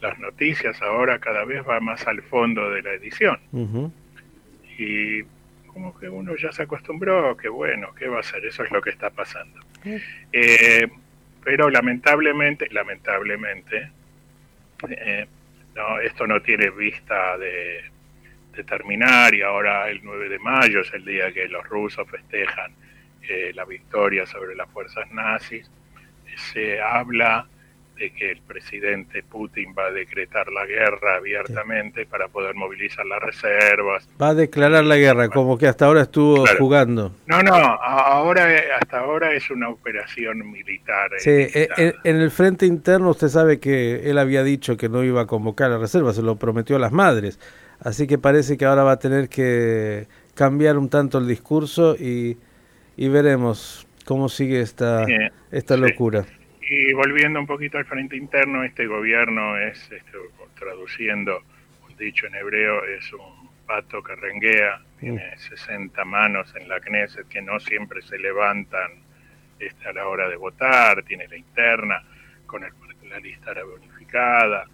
las 0.00 0.18
noticias, 0.18 0.80
ahora 0.82 1.18
cada 1.18 1.44
vez 1.44 1.62
va 1.68 1.80
más 1.80 2.06
al 2.06 2.22
fondo 2.22 2.70
de 2.70 2.82
la 2.82 2.92
edición. 2.92 3.38
Y 4.78 5.22
como 5.66 5.98
que 5.98 6.08
uno 6.08 6.34
ya 6.36 6.52
se 6.52 6.62
acostumbró, 6.62 7.36
que 7.36 7.48
bueno, 7.48 7.94
¿qué 7.94 8.08
va 8.08 8.20
a 8.20 8.22
ser? 8.22 8.44
Eso 8.44 8.64
es 8.64 8.70
lo 8.70 8.80
que 8.80 8.90
está 8.90 9.10
pasando. 9.10 9.60
Eh, 10.32 10.88
pero 11.42 11.70
lamentablemente, 11.70 12.68
lamentablemente, 12.70 13.90
eh, 14.88 15.26
no, 15.74 16.00
esto 16.00 16.26
no 16.26 16.40
tiene 16.42 16.70
vista 16.70 17.38
de, 17.38 17.84
terminar 18.66 19.34
y 19.34 19.40
ahora 19.40 19.88
el 19.88 20.00
9 20.02 20.28
de 20.28 20.38
mayo 20.38 20.80
es 20.80 20.92
el 20.92 21.02
día 21.02 21.32
que 21.32 21.48
los 21.48 21.66
rusos 21.66 22.06
festejan 22.10 22.70
eh, 23.26 23.52
la 23.54 23.64
victoria 23.64 24.26
sobre 24.26 24.54
las 24.54 24.68
fuerzas 24.68 25.10
nazis. 25.12 25.70
Se 26.52 26.78
habla 26.78 27.46
de 28.00 28.10
que 28.10 28.32
el 28.32 28.40
presidente 28.40 29.22
Putin 29.22 29.74
va 29.78 29.86
a 29.86 29.90
decretar 29.90 30.50
la 30.50 30.64
guerra 30.64 31.16
abiertamente 31.16 32.06
para 32.06 32.28
poder 32.28 32.54
movilizar 32.54 33.04
las 33.04 33.20
reservas. 33.20 34.08
Va 34.20 34.30
a 34.30 34.34
declarar 34.34 34.84
la 34.84 34.96
guerra, 34.96 35.28
como 35.28 35.58
que 35.58 35.68
hasta 35.68 35.84
ahora 35.84 36.00
estuvo 36.02 36.44
jugando. 36.58 37.12
No, 37.26 37.42
no, 37.42 37.54
ahora 37.54 38.48
hasta 38.80 39.00
ahora 39.00 39.34
es 39.34 39.50
una 39.50 39.68
operación 39.68 40.50
militar. 40.50 41.10
Sí, 41.18 41.30
eh, 41.30 41.68
en, 41.76 41.94
en, 42.02 42.16
el 42.16 42.30
frente 42.30 42.64
interno 42.64 43.10
usted 43.10 43.28
sabe 43.28 43.60
que 43.60 44.10
él 44.10 44.16
había 44.16 44.42
dicho 44.42 44.78
que 44.78 44.88
no 44.88 45.04
iba 45.04 45.20
a 45.20 45.26
convocar 45.26 45.70
a 45.70 45.76
reservas, 45.76 46.16
se 46.16 46.22
lo 46.22 46.36
prometió 46.36 46.76
a 46.76 46.78
las 46.78 46.92
madres. 46.92 47.38
Así 47.80 48.06
que 48.06 48.16
parece 48.16 48.56
que 48.56 48.64
ahora 48.64 48.82
va 48.82 48.92
a 48.92 48.98
tener 48.98 49.28
que 49.28 50.08
cambiar 50.34 50.78
un 50.78 50.88
tanto 50.88 51.18
el 51.18 51.28
discurso 51.28 51.96
y, 51.96 52.38
y 52.96 53.08
veremos 53.08 53.86
cómo 54.06 54.30
sigue 54.30 54.62
esta, 54.62 55.04
esta 55.50 55.76
locura. 55.76 56.24
Y 56.72 56.92
volviendo 56.92 57.40
un 57.40 57.48
poquito 57.48 57.78
al 57.78 57.84
frente 57.84 58.16
interno, 58.16 58.62
este 58.62 58.86
gobierno 58.86 59.58
es, 59.58 59.90
este, 59.90 60.16
traduciendo 60.56 61.42
un 61.88 61.96
dicho 61.96 62.28
en 62.28 62.36
hebreo, 62.36 62.84
es 62.84 63.12
un 63.12 63.50
pato 63.66 64.00
que 64.04 64.14
renguea, 64.14 64.80
tiene 65.00 65.36
60 65.36 66.04
mm. 66.04 66.08
manos 66.08 66.54
en 66.54 66.68
la 66.68 66.78
Knesset 66.78 67.26
que 67.26 67.42
no 67.42 67.58
siempre 67.58 68.02
se 68.02 68.20
levantan 68.20 69.02
este, 69.58 69.88
a 69.88 69.92
la 69.92 70.06
hora 70.06 70.28
de 70.28 70.36
votar, 70.36 71.02
tiene 71.02 71.26
la 71.26 71.36
interna 71.36 72.04
con 72.46 72.62
el, 72.62 72.70
la 73.08 73.18
lista 73.18 73.52
unificada, 73.64 74.64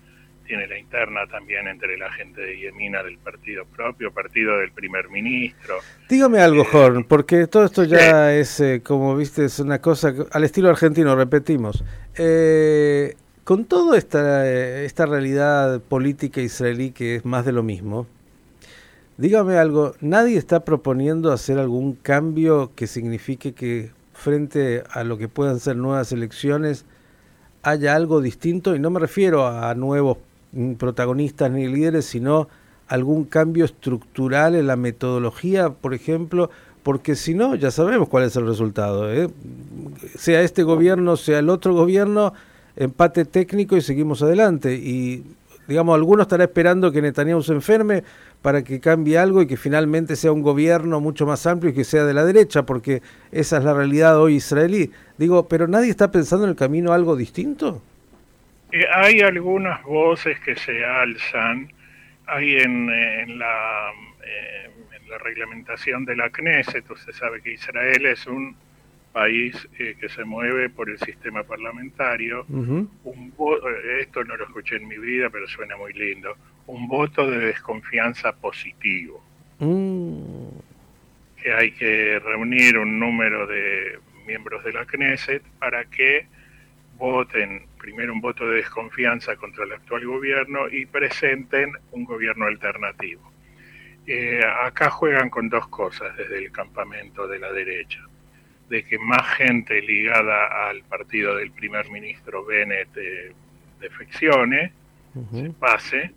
tiene 0.47 0.67
la 0.67 0.79
interna 0.79 1.27
también 1.31 1.69
entre 1.69 1.99
la 1.99 2.11
gente 2.13 2.41
de 2.41 2.59
Yemina 2.59 3.03
del 3.03 3.19
partido 3.19 3.65
propio, 3.67 4.13
partido 4.13 4.59
del 4.59 4.73
primer 4.73 5.09
ministro. 5.11 5.77
Dígame 6.09 6.41
algo, 6.41 6.63
eh, 6.63 6.69
Horn, 6.73 7.05
porque 7.05 7.47
todo 7.47 7.65
esto 7.65 7.85
ya 7.85 8.35
es, 8.35 8.61
eh, 8.61 8.81
como 8.83 9.17
viste, 9.17 9.45
es 9.45 9.59
una 9.59 9.81
cosa 9.81 10.15
al 10.31 10.45
estilo 10.45 10.71
argentino, 10.71 11.15
repetimos. 11.17 11.85
Eh, 12.17 13.15
con 13.45 13.65
toda 13.65 13.99
esta, 13.99 14.49
esta 14.49 15.07
realidad 15.07 15.81
política 15.81 16.41
israelí 16.41 16.91
que 16.91 17.17
es 17.17 17.25
más 17.25 17.45
de 17.45 17.53
lo 17.53 17.63
mismo, 17.63 18.07
dígame 19.19 19.57
algo, 19.57 19.95
¿nadie 20.01 20.37
está 20.37 20.65
proponiendo 20.65 21.33
hacer 21.33 21.59
algún 21.59 21.95
cambio 21.95 22.73
que 22.75 22.87
signifique 22.87 23.53
que 23.53 23.91
frente 24.13 24.83
a 24.91 25.05
lo 25.05 25.19
que 25.19 25.29
puedan 25.29 25.61
ser 25.61 25.77
nuevas 25.77 26.11
elecciones 26.13 26.85
haya 27.63 27.95
algo 27.95 28.21
distinto? 28.21 28.75
Y 28.75 28.81
no 28.81 28.91
me 28.91 29.01
refiero 29.01 29.47
a 29.47 29.75
nuevos 29.75 30.19
protagonistas 30.79 31.51
ni 31.51 31.67
líderes, 31.69 32.07
sino 32.07 32.49
algún 32.89 33.25
cambio 33.25 33.65
estructural 33.65 34.55
en 34.55 34.67
la 34.67 34.77
metodología, 34.77 35.71
por 35.71 35.95
ejemplo, 35.95 36.51
porque 36.83 37.17
si 37.17 37.35
no, 37.35 37.57
ya 37.57 37.71
sabemos 37.71 38.09
cuál 38.09 38.25
es 38.25 38.37
el 38.37 38.47
resultado. 38.47 39.13
¿eh? 39.13 39.29
Sea 40.15 40.43
este 40.43 40.63
gobierno, 40.63 41.17
sea 41.17 41.41
el 41.41 41.49
otro 41.51 41.75
gobierno, 41.75 42.33
empate 42.77 43.25
técnico 43.25 43.77
y 43.77 43.81
seguimos 43.81 44.23
adelante. 44.23 44.75
Y, 44.75 45.25
digamos, 45.67 45.97
alguno 45.97 46.23
estará 46.23 46.45
esperando 46.45 46.93
que 46.93 47.03
Netanyahu 47.03 47.43
se 47.43 47.55
enferme 47.55 48.05
para 48.41 48.63
que 48.63 48.79
cambie 48.79 49.19
algo 49.19 49.43
y 49.43 49.49
que 49.49 49.57
finalmente 49.57 50.15
sea 50.15 50.31
un 50.31 50.43
gobierno 50.43 51.01
mucho 51.01 51.27
más 51.27 51.45
amplio 51.49 51.73
y 51.73 51.75
que 51.75 51.83
sea 51.83 52.05
de 52.05 52.15
la 52.15 52.25
derecha, 52.25 52.65
porque 52.65 53.03
esa 53.33 53.57
es 53.57 53.65
la 53.65 53.75
realidad 53.75 54.21
hoy 54.21 54.37
israelí. 54.37 54.93
Digo, 55.19 55.49
pero 55.49 55.67
nadie 55.67 55.91
está 55.91 56.13
pensando 56.13 56.45
en 56.45 56.51
el 56.51 56.57
camino 56.57 56.93
algo 56.93 57.17
distinto. 57.17 57.83
Eh, 58.73 58.87
hay 58.93 59.21
algunas 59.21 59.83
voces 59.83 60.39
que 60.41 60.57
se 60.57 60.85
alzan, 60.85 61.73
hay 62.27 62.57
en, 62.57 63.39
la, 63.39 63.93
eh, 64.25 64.71
en 65.01 65.09
la 65.09 65.19
reglamentación 65.19 66.05
de 66.05 66.17
la 66.17 66.31
Knesset, 66.31 66.91
usted 66.91 67.13
sabe 67.13 67.41
que 67.41 67.53
Israel 67.53 68.07
es 68.07 68.27
un 68.27 68.57
país 69.17 69.57
eh, 69.79 69.97
que 69.99 70.11
se 70.11 70.27
mueve 70.27 70.69
por 70.69 70.91
el 70.91 70.99
sistema 70.99 71.43
parlamentario, 71.43 72.45
un 72.51 72.91
eh, 73.05 74.01
esto 74.03 74.23
no 74.25 74.37
lo 74.37 74.45
escuché 74.45 74.77
en 74.77 74.87
mi 74.87 74.99
vida, 74.99 75.31
pero 75.31 75.49
suena 75.49 75.75
muy 75.75 75.95
lindo, 75.95 76.37
un 76.67 76.87
voto 76.87 77.27
de 77.31 77.39
desconfianza 77.39 78.33
positivo. 78.33 79.25
Mm. 79.59 80.49
Que 81.43 81.51
hay 81.51 81.71
que 81.71 82.19
reunir 82.19 82.77
un 82.77 82.99
número 82.99 83.47
de 83.47 83.99
miembros 84.27 84.63
de 84.65 84.75
la 84.75 84.85
Knesset 84.85 85.43
para 85.61 85.87
que 85.87 86.27
voten 86.99 87.63
primero 87.87 88.13
un 88.13 88.21
voto 88.21 88.49
de 88.49 88.57
desconfianza 88.57 89.37
contra 89.37 89.63
el 89.63 89.71
actual 89.71 90.05
gobierno 90.05 90.69
y 90.69 90.87
presenten 90.87 91.71
un 91.93 92.03
gobierno 92.03 92.47
alternativo. 92.47 93.23
Eh, 94.09 94.41
acá 94.45 94.91
juegan 94.91 95.31
con 95.31 95.49
dos 95.49 95.69
cosas 95.69 96.17
desde 96.17 96.39
el 96.39 96.51
campamento 96.51 97.29
de 97.29 97.39
la 97.39 97.53
derecha, 97.53 98.01
de 98.69 98.83
que 98.83 98.99
más 98.99 99.25
gente 99.37 99.81
ligada 99.81 100.69
al 100.69 100.83
partido 100.83 101.37
del 101.37 101.53
primer 101.53 101.89
ministro 101.89 102.45
Bennett 102.45 102.89
eh, 102.97 103.33
defeccione, 103.79 104.73
se 105.33 105.51
pase, 105.51 106.11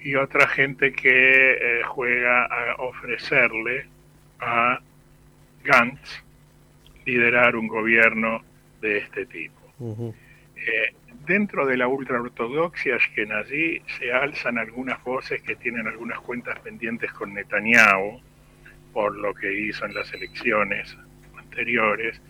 y 0.00 0.14
otra 0.14 0.48
gente 0.48 0.94
que 0.94 1.52
eh, 1.52 1.82
juega 1.84 2.46
a 2.46 2.76
ofrecerle 2.76 3.88
a 4.40 4.80
Gantz 5.64 6.24
liderar 7.04 7.56
un 7.56 7.68
gobierno 7.68 8.40
de 8.80 8.96
este 8.96 9.26
tipo. 9.26 9.60
Eh, 10.66 10.94
dentro 11.26 11.66
de 11.66 11.76
la 11.76 11.88
ultraortodoxia 11.88 12.96
ashkenazí 12.96 13.82
se 13.98 14.12
alzan 14.12 14.58
algunas 14.58 15.02
voces 15.02 15.42
que 15.42 15.56
tienen 15.56 15.86
algunas 15.86 16.20
cuentas 16.20 16.58
pendientes 16.60 17.12
con 17.12 17.34
Netanyahu 17.34 18.20
por 18.92 19.16
lo 19.16 19.34
que 19.34 19.52
hizo 19.52 19.86
en 19.86 19.94
las 19.94 20.12
elecciones 20.12 20.96
anteriores, 21.36 22.20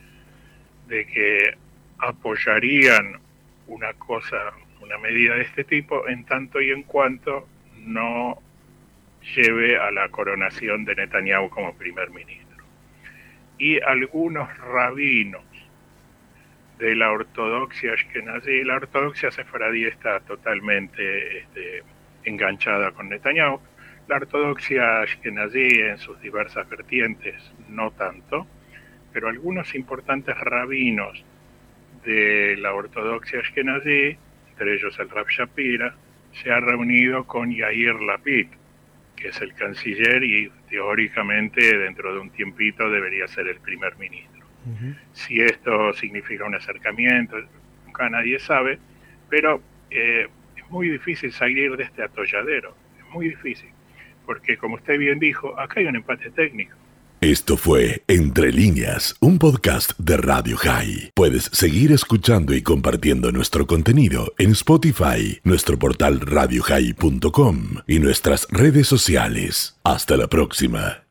de 0.89 1.07
que 1.07 1.57
apoyarían 1.99 3.19
una 3.67 3.93
cosa, 3.95 4.53
una 4.81 4.99
medida 4.99 5.37
de 5.37 5.43
este 5.43 5.65
tipo 5.65 6.09
en 6.09 6.25
tanto 6.25 6.61
y 6.61 6.71
en 6.71 6.83
cuanto 6.85 7.49
no 7.79 8.41
lleve 9.35 9.77
a 9.77 9.91
la 9.91 10.09
coronación 10.09 10.85
de 10.85 10.95
Netanyahu 10.95 11.51
como 11.51 11.75
primer 11.75 12.11
ministro. 12.11 12.65
Y 13.59 13.81
algunos 13.81 14.57
rabinos 14.59 15.43
de 16.83 16.97
la 16.97 17.13
ortodoxia 17.13 17.93
ashkenazí. 17.93 18.65
La 18.65 18.75
ortodoxia 18.75 19.31
sefaradí 19.31 19.85
está 19.85 20.19
totalmente 20.19 21.39
este, 21.39 21.85
enganchada 22.25 22.91
con 22.91 23.09
Netanyahu. 23.09 23.61
La 24.09 24.17
ortodoxia 24.17 25.03
ashkenazí 25.03 25.69
en 25.79 25.99
sus 25.99 26.21
diversas 26.21 26.69
vertientes 26.69 27.37
no 27.69 27.93
tanto, 27.93 28.49
pero 29.13 29.29
algunos 29.29 29.77
importantes 29.77 30.37
rabinos 30.37 31.25
de 32.05 32.57
la 32.59 32.75
ortodoxia 32.75 33.39
ashkenazí, 33.39 34.17
entre 34.51 34.75
ellos 34.75 34.99
el 34.99 35.09
Rab 35.09 35.29
Shapira, 35.29 35.95
se 36.33 36.51
ha 36.51 36.59
reunido 36.59 37.25
con 37.29 37.55
Yair 37.55 37.95
Lapid, 38.01 38.49
que 39.15 39.29
es 39.29 39.41
el 39.41 39.55
canciller 39.55 40.25
y 40.25 40.51
teóricamente 40.69 41.79
dentro 41.79 42.13
de 42.13 42.19
un 42.19 42.31
tiempito 42.31 42.91
debería 42.91 43.29
ser 43.29 43.47
el 43.47 43.61
primer 43.61 43.97
ministro. 43.99 44.32
Si 45.13 45.41
esto 45.41 45.93
significa 45.95 46.45
un 46.45 46.55
acercamiento, 46.55 47.37
nunca 47.87 48.09
nadie 48.09 48.39
sabe, 48.39 48.79
pero 49.29 49.61
eh, 49.91 50.29
es 50.57 50.71
muy 50.71 50.89
difícil 50.89 51.33
salir 51.33 51.77
de 51.77 51.85
este 51.85 52.03
atolladero, 52.03 52.75
es 52.99 53.15
muy 53.15 53.29
difícil, 53.29 53.71
porque 54.27 54.57
como 54.57 54.77
usted 54.77 54.99
bien 54.99 55.19
dijo, 55.19 55.59
acá 55.59 55.81
hay 55.81 55.87
un 55.87 55.97
empate 55.97 56.31
técnico. 56.31 56.77
Esto 57.23 57.57
fue 57.57 58.03
Entre 58.09 58.51
líneas, 58.51 59.15
un 59.21 59.39
podcast 59.39 59.97
de 59.97 60.17
Radio 60.17 60.57
High. 60.57 61.13
Puedes 61.15 61.45
seguir 61.53 61.93
escuchando 61.93 62.53
y 62.53 62.63
compartiendo 62.63 63.31
nuestro 63.31 63.65
contenido 63.65 64.35
en 64.39 64.51
Spotify, 64.51 65.39
nuestro 65.45 65.79
portal 65.79 66.19
radiohigh.com 66.19 67.77
y 67.87 68.01
nuestras 68.01 68.49
redes 68.51 68.89
sociales. 68.89 69.79
Hasta 69.85 70.17
la 70.17 70.27
próxima. 70.27 71.05